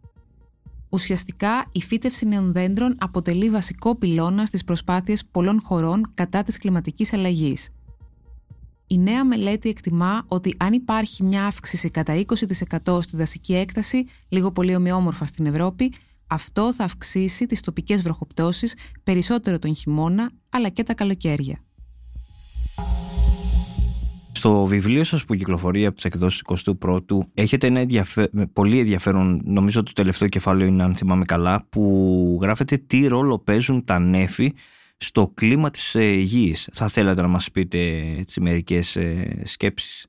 Ουσιαστικά, 0.95 1.65
η 1.71 1.81
φύτευση 1.81 2.27
νέων 2.27 2.53
δέντρων 2.53 2.95
αποτελεί 2.99 3.49
βασικό 3.49 3.95
πυλώνα 3.95 4.45
στις 4.45 4.63
προσπάθειες 4.63 5.25
πολλών 5.25 5.61
χωρών 5.61 6.11
κατά 6.13 6.43
της 6.43 6.57
κλιματικής 6.57 7.13
αλλαγής. 7.13 7.69
Η 8.87 8.97
νέα 8.97 9.25
μελέτη 9.25 9.69
εκτιμά 9.69 10.25
ότι 10.27 10.55
αν 10.59 10.73
υπάρχει 10.73 11.23
μια 11.23 11.45
αύξηση 11.45 11.89
κατά 11.89 12.23
20% 12.85 13.01
στη 13.01 13.17
δασική 13.17 13.55
έκταση, 13.55 14.05
λίγο 14.29 14.51
πολύ 14.51 14.75
ομοιόμορφα 14.75 15.25
στην 15.25 15.45
Ευρώπη, 15.45 15.93
αυτό 16.27 16.73
θα 16.73 16.83
αυξήσει 16.83 17.45
τις 17.45 17.61
τοπικές 17.61 18.01
βροχοπτώσεις 18.01 18.75
περισσότερο 19.03 19.59
τον 19.59 19.75
χειμώνα, 19.75 20.31
αλλά 20.49 20.69
και 20.69 20.83
τα 20.83 20.93
καλοκαίρια. 20.93 21.59
Στο 24.45 24.65
βιβλίο 24.65 25.03
σας 25.03 25.25
που 25.25 25.35
κυκλοφορεί 25.35 25.85
από 25.85 25.95
τις 25.95 26.05
εκδόσεις 26.05 26.41
21ου 26.81 27.19
έχετε 27.33 27.67
ένα 27.67 27.85
πολύ 28.53 28.79
ενδιαφέρον, 28.79 29.41
νομίζω 29.45 29.83
το 29.83 29.91
τελευταίο 29.93 30.27
κεφάλαιο 30.27 30.67
είναι 30.67 30.83
αν 30.83 30.95
θυμάμαι 30.95 31.25
καλά, 31.25 31.67
που 31.69 32.39
γράφετε 32.41 32.77
τι 32.77 33.07
ρόλο 33.07 33.39
παίζουν 33.39 33.83
τα 33.83 33.99
νέφη 33.99 34.53
στο 34.97 35.31
κλίμα 35.33 35.69
της 35.69 35.95
ε, 35.95 36.11
γης. 36.11 36.69
Θα 36.73 36.87
θέλατε 36.87 37.21
να 37.21 37.27
μας 37.27 37.51
πείτε 37.51 37.77
έτσι, 38.19 38.41
μερικές 38.41 38.95
ε, 38.95 39.41
σκέψεις; 39.45 40.07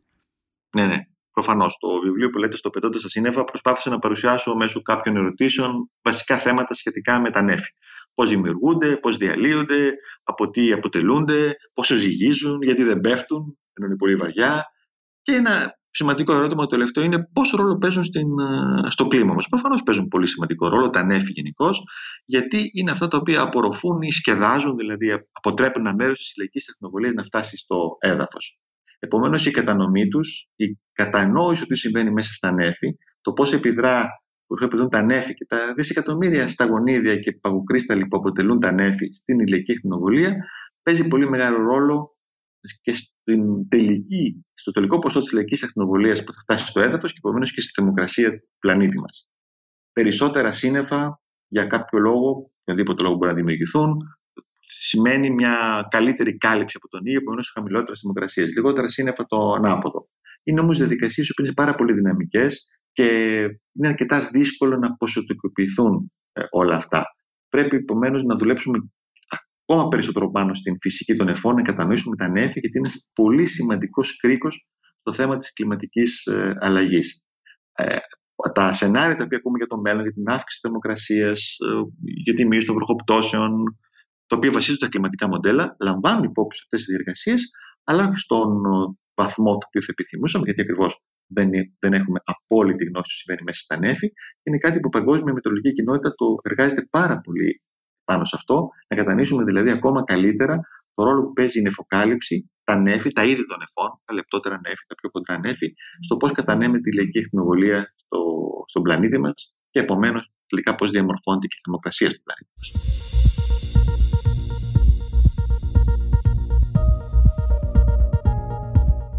Ναι, 0.76 0.86
ναι. 0.86 0.98
Προφανώς. 1.30 1.76
Το 1.78 2.00
βιβλίο 2.00 2.30
που 2.30 2.38
λέτε 2.38 2.56
στο 2.56 2.70
πετώντας 2.70 3.00
σα 3.00 3.08
σύννεφα 3.08 3.44
προσπάθησα 3.44 3.90
να 3.90 3.98
παρουσιάσω 3.98 4.54
μέσω 4.56 4.82
κάποιων 4.82 5.16
ερωτήσεων 5.16 5.90
βασικά 6.02 6.38
θέματα 6.38 6.74
σχετικά 6.74 7.20
με 7.20 7.30
τα 7.30 7.42
νέφη. 7.42 7.70
Πώς 8.14 8.28
δημιουργούνται, 8.28 8.96
πώς 8.96 9.16
διαλύονται, 9.16 9.94
από 10.22 10.50
τι 10.50 10.72
αποτελούνται, 10.72 11.56
πόσο 11.72 11.94
ζυγίζουν, 11.94 12.62
γιατί 12.62 12.82
δεν 12.82 13.00
πέφτουν, 13.00 13.58
ενώ 13.76 13.86
είναι 13.86 13.96
πολύ 13.96 14.16
βαριά, 14.16 14.64
και 15.22 15.40
να 15.40 15.76
σημαντικό 15.90 16.32
ερώτημα 16.32 16.62
το 16.62 16.68
τελευταίο 16.68 17.04
είναι 17.04 17.28
πόσο 17.32 17.56
ρόλο 17.56 17.78
παίζουν 17.78 18.04
στην, 18.04 18.38
ε, 18.38 18.90
στο 18.90 19.06
κλίμα 19.06 19.34
μας. 19.34 19.48
Προφανώς 19.48 19.82
παίζουν 19.82 20.08
πολύ 20.08 20.26
σημαντικό 20.26 20.68
ρόλο, 20.68 20.90
τα 20.90 21.04
νέφη 21.04 21.32
γενικώς, 21.32 21.84
γιατί 22.24 22.70
είναι 22.72 22.90
αυτά 22.90 23.08
τα 23.08 23.16
οποία 23.16 23.40
απορροφούν 23.40 24.02
ή 24.02 24.12
σκεδάζουν, 24.12 24.76
δηλαδή 24.76 25.26
αποτρέπουν 25.32 25.86
ένα 25.86 25.94
μέρος 25.94 26.18
της 26.18 26.26
συλλογικής 26.26 26.64
τεχνοβολίας 26.64 27.14
να 27.14 27.22
φτάσει 27.22 27.56
στο 27.56 27.96
έδαφος. 27.98 28.60
Επομένως 28.98 29.46
η 29.46 29.50
κατανομή 29.50 30.08
τους, 30.08 30.48
η 30.56 30.78
κατανόηση 30.92 31.62
του 31.62 31.68
τι 31.68 31.76
συμβαίνει 31.76 32.10
μέσα 32.10 32.32
στα 32.32 32.52
νέφη, 32.52 32.96
το 33.20 33.32
πώς 33.32 33.52
επιδρά 33.52 34.06
που 34.46 34.64
επιδρούν 34.64 34.88
τα 34.88 35.02
νέφη 35.02 35.34
και 35.34 35.44
τα 35.44 35.74
δισεκατομμύρια 35.76 36.48
σταγονίδια 36.48 37.16
και 37.16 37.32
παγοκρίσταλοι 37.32 38.06
που 38.06 38.16
αποτελούν 38.16 38.60
τα 38.60 38.72
νέφη 38.72 39.06
στην 39.12 39.40
ηλιακή 39.40 39.72
ακτινοβολία, 39.72 40.36
παίζει 40.82 41.08
πολύ 41.08 41.28
μεγάλο 41.28 41.56
ρόλο 41.56 42.16
και 42.82 42.94
στην 43.26 43.68
τελική, 43.68 44.44
στο 44.54 44.70
τελικό 44.70 44.98
ποσό 44.98 45.20
της 45.20 45.30
ηλιακή 45.30 45.64
ακτινοβολίας 45.64 46.24
που 46.24 46.32
θα 46.32 46.40
φτάσει 46.40 46.66
στο 46.66 46.80
έδαφος 46.80 47.12
και 47.12 47.18
επομένως 47.22 47.52
και 47.52 47.60
στη 47.60 47.72
θερμοκρασία 47.72 48.30
του 48.30 48.48
πλανήτη 48.58 48.98
μας. 48.98 49.28
Περισσότερα 49.92 50.52
σύννεφα 50.52 51.20
για 51.48 51.64
κάποιο 51.66 51.98
λόγο, 51.98 52.50
οποιοδήποτε 52.60 53.02
λόγο 53.02 53.14
μπορεί 53.14 53.30
να 53.30 53.36
δημιουργηθούν, 53.36 53.96
σημαίνει 54.66 55.30
μια 55.30 55.86
καλύτερη 55.90 56.36
κάλυψη 56.36 56.74
από 56.76 56.88
τον 56.88 57.00
ήλιο, 57.04 57.18
επομένως 57.18 57.50
χαμηλότερες 57.54 58.00
θερμοκρασίες. 58.00 58.52
Λιγότερα 58.54 58.88
σύννεφα 58.88 59.26
το 59.26 59.52
ανάποδο. 59.52 60.08
Είναι 60.42 60.60
όμως 60.60 60.78
διαδικασίες 60.78 61.32
που 61.36 61.42
είναι 61.42 61.54
πάρα 61.54 61.74
πολύ 61.74 61.92
δυναμικές 61.92 62.66
και 62.92 63.04
είναι 63.72 63.88
αρκετά 63.88 64.28
δύσκολο 64.32 64.76
να 64.76 64.96
ποσοτικοποιηθούν 64.96 66.12
ε, 66.32 66.42
όλα 66.50 66.76
αυτά. 66.76 67.04
Πρέπει 67.48 67.76
επομένως 67.76 68.24
να 68.24 68.36
δουλέψουμε 68.36 68.78
ακόμα 69.66 69.88
περισσότερο 69.88 70.30
πάνω 70.30 70.54
στην 70.54 70.76
φυσική 70.80 71.14
των 71.14 71.28
εφών, 71.28 71.54
να 71.54 71.62
κατανοήσουμε 71.62 72.16
τα 72.16 72.28
νέφη, 72.28 72.58
γιατί 72.58 72.78
είναι 72.78 72.90
πολύ 73.12 73.46
σημαντικός 73.46 74.16
κρίκος 74.16 74.66
στο 75.00 75.12
θέμα 75.12 75.38
της 75.38 75.52
κλιματικής 75.52 76.26
ε, 76.26 76.56
αλλαγής. 76.60 77.26
Ε, 77.72 77.96
τα 78.52 78.72
σενάρια 78.72 79.16
τα 79.16 79.24
οποία 79.24 79.38
ακούμε 79.38 79.58
για 79.58 79.66
το 79.66 79.78
μέλλον, 79.78 80.02
για 80.02 80.12
την 80.12 80.28
αύξηση 80.28 80.46
της 80.46 80.60
θερμοκρασίας, 80.60 81.56
για 82.24 82.34
τη 82.34 82.46
μείωση 82.46 82.66
των 82.66 82.74
βροχοπτώσεων, 82.74 83.78
τα 84.26 84.36
οποία 84.36 84.50
βασίζονται 84.50 84.78
στα 84.78 84.88
κλιματικά 84.88 85.28
μοντέλα, 85.28 85.76
λαμβάνουν 85.80 86.24
υπόψη 86.24 86.60
αυτές 86.62 86.84
τις 86.84 86.94
διεργασίες, 86.94 87.50
αλλά 87.84 88.04
όχι 88.08 88.18
στον 88.18 88.62
βαθμό 89.14 89.50
το 89.50 89.66
οποίο 89.66 89.80
θα 89.80 89.90
επιθυμούσαμε, 89.90 90.44
γιατί 90.44 90.60
ακριβώς 90.60 91.02
δεν, 91.26 91.50
δεν 91.78 91.92
έχουμε 91.92 92.20
απόλυτη 92.24 92.84
γνώση 92.84 93.08
του 93.10 93.18
συμβαίνει 93.20 93.44
μέσα 93.44 93.60
στα 93.60 93.78
νέφη. 93.78 94.08
Είναι 94.42 94.58
κάτι 94.58 94.80
που 94.80 94.86
η 94.86 94.96
παγκόσμια 94.98 95.32
μετρολογική 95.32 95.72
κοινότητα 95.72 96.14
το 96.14 96.26
εργάζεται 96.42 96.86
πάρα 96.90 97.20
πολύ 97.20 97.62
πάνω 98.06 98.24
σε 98.24 98.36
αυτό, 98.36 98.68
να 98.88 98.96
κατανοήσουμε 98.96 99.44
δηλαδή 99.44 99.70
ακόμα 99.70 100.04
καλύτερα 100.04 100.60
το 100.94 101.04
ρόλο 101.04 101.22
που 101.22 101.32
παίζει 101.32 101.58
η 101.58 101.62
νεφοκάλυψη, 101.62 102.50
τα 102.64 102.76
νέφη, 102.76 103.12
τα 103.12 103.24
είδη 103.24 103.46
των 103.46 103.58
νεφών, 103.58 104.00
τα 104.04 104.14
λεπτότερα 104.14 104.60
νέφη, 104.64 104.84
τα 104.86 104.94
πιο 104.94 105.10
κοντά 105.10 105.38
νέφη, 105.38 105.72
στο 106.00 106.16
πώς 106.16 106.32
κατανέμεται 106.32 106.88
η 106.88 106.92
ηλιακή 106.94 107.18
ακτινοβολία 107.18 107.94
στο, 107.96 108.18
στον 108.66 108.82
πλανήτη 108.82 109.18
μας 109.18 109.54
και 109.70 109.80
επομένως 109.80 110.32
τελικά 110.46 110.74
πώς 110.74 110.90
διαμορφώνεται 110.90 111.46
και 111.46 111.56
η 111.58 111.60
θερμοκρασία 111.64 112.10
στον 112.10 112.22
πλανήτη 112.24 112.52
μας. 112.56 112.68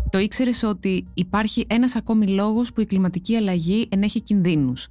Το 0.10 0.18
ήξερες 0.18 0.64
ότι 0.64 1.08
υπάρχει 1.14 1.66
ένας 1.70 1.96
ακόμη 1.96 2.28
λόγος 2.28 2.74
που 2.74 2.82
η 2.82 2.86
κλιματική 2.86 3.36
αλλαγή 3.36 3.88
ενέχει 3.92 4.22
κινδύνους. 4.22 4.88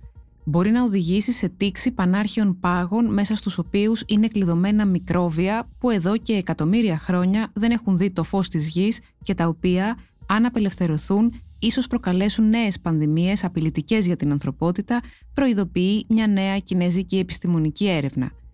Μπορεί 0.49 0.71
να 0.71 0.83
οδηγήσει 0.83 1.33
σε 1.33 1.49
τήξη 1.49 1.93
πανάρχιων 1.93 2.61
πάγων 2.61 3.13
μέσα 3.13 3.37
στους 3.37 3.59
οποίους 3.59 4.03
είναι 4.07 4.29
κλειδωμένα 4.29 4.87
μικρόβια 4.87 5.69
που 5.79 5.91
εδώ 5.91 6.17
και 6.17 6.33
εκατομμύρια 6.33 6.99
χρόνια 6.99 7.51
δεν 7.55 7.71
έχουν 7.71 7.97
δει 7.97 8.11
το 8.11 8.23
φως 8.23 8.49
της 8.49 8.69
γης 8.69 9.01
και 9.23 9.35
τα 9.35 9.47
οποία, 9.47 9.99
αν 10.27 10.45
απελευθερωθούν, 10.45 11.33
ίσως 11.59 11.87
προκαλέσουν 11.87 12.49
νέες 12.49 12.81
πανδημίες 12.81 13.45
απειλητικές 13.45 14.07
για 14.07 14.17
την 14.17 14.31
ανθρωπότητα, 14.31 15.01
προειδοποιεί 15.35 16.05
μια 16.09 16.27
νέα 16.27 16.59
κινέζικη 16.59 17.19
επιστημονική 17.19 17.89
έρευνα– 17.89 18.31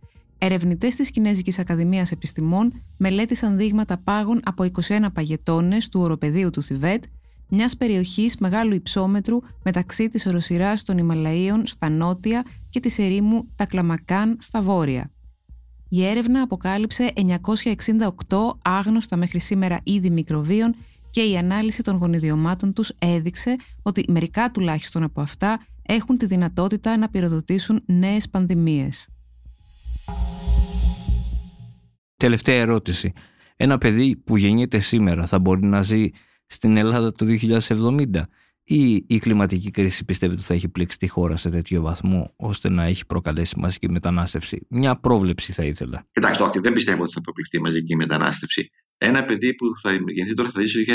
Ερευνητές 0.44 0.94
της 0.94 1.11
Κινέζικης 1.11 1.59
Ακαδημίας 1.59 2.11
Επιστημών 2.11 2.83
μελέτησαν 2.96 3.57
δείγματα 3.57 3.98
πάγων 3.98 4.40
από 4.44 4.64
21 4.88 5.07
παγετώνες 5.12 5.88
του 5.88 6.00
οροπεδίου 6.00 6.50
του 6.50 6.62
Θιβέτ, 6.62 7.05
μιας 7.54 7.76
περιοχής 7.76 8.36
μεγάλου 8.36 8.74
υψόμετρου 8.74 9.38
μεταξύ 9.64 10.08
της 10.08 10.26
οροσειρά 10.26 10.72
των 10.84 10.98
Ιμαλαίων 10.98 11.66
στα 11.66 11.88
νότια 11.90 12.44
και 12.68 12.80
της 12.80 12.98
ερήμου 12.98 13.48
Τακλαμακάν 13.56 14.36
στα 14.40 14.62
βόρεια. 14.62 15.10
Η 15.88 16.04
έρευνα 16.04 16.42
αποκάλυψε 16.42 17.12
968 17.16 18.36
άγνωστα 18.62 19.16
μέχρι 19.16 19.38
σήμερα 19.38 19.80
είδη 19.82 20.10
μικροβίων 20.10 20.74
και 21.10 21.22
η 21.22 21.36
ανάλυση 21.36 21.82
των 21.82 21.96
γονιδιωμάτων 21.96 22.72
τους 22.72 22.92
έδειξε 22.98 23.56
ότι 23.82 24.04
μερικά 24.08 24.50
τουλάχιστον 24.50 25.02
από 25.02 25.20
αυτά 25.20 25.66
έχουν 25.82 26.16
τη 26.16 26.26
δυνατότητα 26.26 26.96
να 26.96 27.08
πυροδοτήσουν 27.08 27.82
νέες 27.86 28.28
πανδημίες. 28.28 29.08
Τελευταία 32.16 32.60
ερώτηση. 32.60 33.12
Ένα 33.56 33.78
παιδί 33.78 34.16
που 34.16 34.36
γεννιέται 34.36 34.78
σήμερα 34.78 35.26
θα 35.26 35.38
μπορεί 35.38 35.66
να 35.66 35.82
ζει 35.82 36.10
στην 36.52 36.76
Ελλάδα 36.76 37.12
το 37.12 37.26
2070 37.68 38.04
ή 38.64 39.04
η 39.06 39.18
κλιματική 39.18 39.70
κρίση 39.70 40.04
πιστεύετε 40.04 40.38
ότι 40.38 40.48
θα 40.48 40.54
έχει 40.54 40.68
πλήξει 40.68 40.98
τη 40.98 41.08
χώρα 41.08 41.36
σε 41.36 41.50
τέτοιο 41.50 41.82
βαθμό 41.82 42.34
ώστε 42.36 42.68
να 42.70 42.84
έχει 42.84 43.06
προκαλέσει 43.06 43.58
μαζική 43.58 43.90
μετανάστευση. 43.90 44.66
Μια 44.70 44.94
πρόβλεψη 44.94 45.52
θα 45.52 45.64
ήθελα. 45.64 46.06
Κοιτάξτε, 46.12 46.42
όχι, 46.42 46.58
δεν 46.58 46.72
πιστεύω 46.72 47.02
ότι 47.02 47.12
θα 47.12 47.20
προκριθεί 47.20 47.60
μαζική 47.60 47.96
μετανάστευση. 47.96 48.70
Ένα 48.98 49.24
παιδί 49.24 49.54
που 49.54 49.66
θα 49.82 49.92
γεννηθεί 49.92 50.34
τώρα 50.34 50.50
θα 50.54 50.66
ζει 50.66 50.84
το 50.84 50.92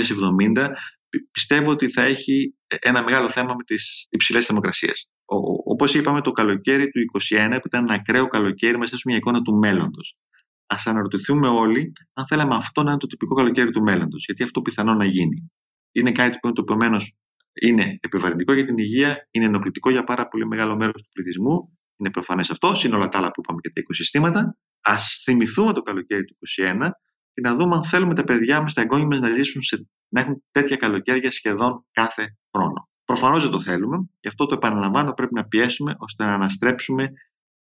2070 0.55 0.67
πιστεύω 1.31 1.71
ότι 1.71 1.89
θα 1.89 2.03
έχει 2.03 2.55
ένα 2.79 3.03
μεγάλο 3.03 3.29
θέμα 3.29 3.53
με 3.57 3.63
τις 3.65 4.07
υψηλές 4.09 4.45
θερμοκρασίες. 4.45 5.09
Όπως 5.65 5.93
είπαμε, 5.93 6.21
το 6.21 6.31
καλοκαίρι 6.31 6.89
του 6.89 6.99
2021, 7.29 7.49
που 7.51 7.67
ήταν 7.67 7.83
ένα 7.83 7.93
ακραίο 7.93 8.27
καλοκαίρι, 8.27 8.77
μα 8.77 8.85
μια 9.05 9.15
εικόνα 9.15 9.41
του 9.41 9.53
μέλλοντος 9.53 10.15
ας 10.67 10.87
αναρωτηθούμε 10.87 11.47
όλοι 11.47 11.93
αν 12.13 12.27
θέλαμε 12.27 12.55
αυτό 12.55 12.83
να 12.83 12.89
είναι 12.89 12.99
το 12.99 13.07
τυπικό 13.07 13.35
καλοκαίρι 13.35 13.71
του 13.71 13.81
μέλλοντος. 13.81 14.23
Γιατί 14.25 14.43
αυτό 14.43 14.61
πιθανό 14.61 14.93
να 14.93 15.05
γίνει. 15.05 15.51
Είναι 15.91 16.11
κάτι 16.11 16.37
που 16.39 16.51
το 16.51 16.61
επομένω 16.61 16.97
είναι 17.61 17.97
επιβαρυντικό 17.99 18.53
για 18.53 18.65
την 18.65 18.77
υγεία, 18.77 19.27
είναι 19.31 19.45
ενοχλητικό 19.45 19.89
για 19.89 20.03
πάρα 20.03 20.27
πολύ 20.27 20.47
μεγάλο 20.47 20.75
μέρος 20.75 21.01
του 21.01 21.09
πληθυσμού. 21.13 21.77
Είναι 21.97 22.11
προφανές 22.11 22.49
αυτό, 22.49 22.73
είναι 22.85 22.95
όλα 22.95 23.09
τα 23.09 23.17
άλλα 23.17 23.31
που 23.31 23.41
είπαμε 23.41 23.59
για 23.61 23.71
τα 23.71 23.79
οικοσυστήματα. 23.79 24.57
Α 24.81 24.95
θυμηθούμε 25.23 25.73
το 25.73 25.81
καλοκαίρι 25.81 26.23
του 26.23 26.37
2021 26.57 26.89
και 27.33 27.41
να 27.41 27.55
δούμε 27.55 27.75
αν 27.75 27.83
θέλουμε 27.83 28.15
τα 28.15 28.23
παιδιά 28.23 28.61
μας, 28.61 28.73
τα 28.73 28.81
εγγόνια 28.81 29.05
μα 29.05 29.19
να 29.19 29.35
ζήσουν 29.35 29.61
σε, 29.61 29.87
να 30.09 30.21
έχουν 30.21 30.43
τέτοια 30.51 30.75
καλοκαίρια 30.75 31.31
σχεδόν 31.31 31.85
κάθε 31.91 32.37
χρόνο. 32.55 32.89
Προφανώς 33.05 33.43
δεν 33.43 33.51
το 33.51 33.61
θέλουμε, 33.61 33.97
γι' 34.19 34.27
αυτό 34.27 34.45
το 34.45 34.53
επαναλαμβάνω 34.53 35.13
πρέπει 35.13 35.33
να 35.33 35.45
πιέσουμε 35.45 35.95
ώστε 35.97 36.25
να 36.25 36.33
αναστρέψουμε 36.33 37.11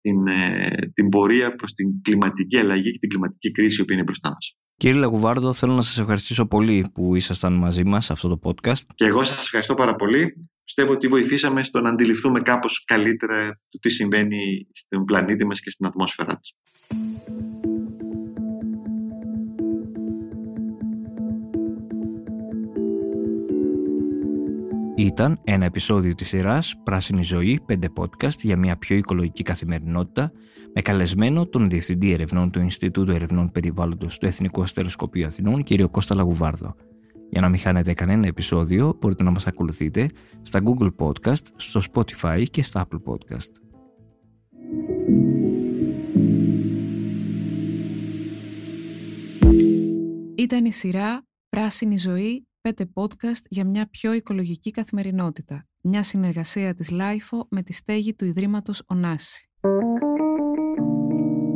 την, 0.06 0.26
ε, 0.26 0.90
την 0.94 1.08
πορεία 1.08 1.54
προς 1.54 1.72
την 1.72 2.02
κλιματική 2.02 2.56
αλλαγή 2.56 2.90
και 2.92 2.98
την 2.98 3.08
κλιματική 3.08 3.50
κρίση 3.50 3.84
που 3.84 3.92
είναι 3.92 4.02
μπροστά 4.02 4.28
μας. 4.28 4.56
Κύριε 4.76 4.98
Λαγουβάρδο, 4.98 5.52
θέλω 5.52 5.72
να 5.74 5.82
σας 5.82 5.98
ευχαριστήσω 5.98 6.46
πολύ 6.46 6.86
που 6.94 7.14
ήσασταν 7.14 7.52
μαζί 7.52 7.84
μας 7.84 8.04
σε 8.04 8.12
αυτό 8.12 8.28
το 8.28 8.38
podcast. 8.42 8.82
Και 8.94 9.04
εγώ 9.04 9.22
σας 9.22 9.42
ευχαριστώ 9.42 9.74
πάρα 9.74 9.94
πολύ. 9.94 10.48
Πιστεύω 10.64 10.92
ότι 10.92 11.08
βοηθήσαμε 11.08 11.64
στο 11.64 11.80
να 11.80 11.90
αντιληφθούμε 11.90 12.40
κάπως 12.40 12.84
καλύτερα 12.84 13.60
το 13.68 13.78
τι 13.78 13.88
συμβαίνει 13.88 14.66
στον 14.72 15.04
πλανήτη 15.04 15.46
μας 15.46 15.60
και 15.60 15.70
στην 15.70 15.86
ατμόσφαιρά 15.86 16.32
μας. 16.32 16.54
Ήταν 24.98 25.40
ένα 25.44 25.64
επεισόδιο 25.64 26.14
της 26.14 26.28
σειράς 26.28 26.74
«Πράσινη 26.82 27.22
ζωή» 27.22 27.60
5 27.68 27.74
podcast 27.96 28.38
για 28.42 28.56
μια 28.56 28.76
πιο 28.76 28.96
οικολογική 28.96 29.42
καθημερινότητα 29.42 30.32
με 30.74 30.82
καλεσμένο 30.82 31.46
τον 31.46 31.68
Διευθυντή 31.68 32.12
Ερευνών 32.12 32.50
του 32.50 32.60
Ινστιτούτου 32.60 33.12
Ερευνών 33.12 33.50
Περιβάλλοντος 33.50 34.18
του 34.18 34.26
Εθνικού 34.26 34.62
Αστεροσκοπείου 34.62 35.26
Αθηνών, 35.26 35.62
κ. 35.62 35.82
Κώστα 35.90 36.14
Λαγουβάρδο. 36.14 36.74
Για 37.30 37.40
να 37.40 37.48
μην 37.48 37.58
χάνετε 37.58 37.94
κανένα 37.94 38.26
επεισόδιο, 38.26 38.96
μπορείτε 39.00 39.22
να 39.22 39.30
μας 39.30 39.46
ακολουθείτε 39.46 40.10
στα 40.42 40.62
Google 40.64 40.90
Podcast, 40.98 41.42
στο 41.56 41.80
Spotify 41.92 42.44
και 42.50 42.62
στα 42.62 42.86
Apple 42.86 43.12
Podcast. 43.12 43.50
Ήταν 50.36 50.64
η 50.64 50.72
σειρά 50.72 51.22
«Πράσινη 51.48 51.98
ζωή» 51.98 52.45
πέντε 52.66 52.90
podcast 52.94 53.42
για 53.48 53.64
μια 53.64 53.88
πιο 53.90 54.12
οικολογική 54.12 54.70
καθημερινότητα. 54.70 55.66
Μια 55.80 56.02
συνεργασία 56.02 56.74
της 56.74 56.90
ΛΑΙΦΟ 56.90 57.46
με 57.50 57.62
τη 57.62 57.72
στέγη 57.72 58.14
του 58.14 58.24
Ιδρύματος 58.24 58.82
Ονάση. 58.86 59.50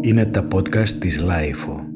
Είναι 0.01 0.27
τα 0.27 0.49
podcast 0.53 0.89
της 0.89 1.21
ΛΑΙΦΟ. 1.21 1.90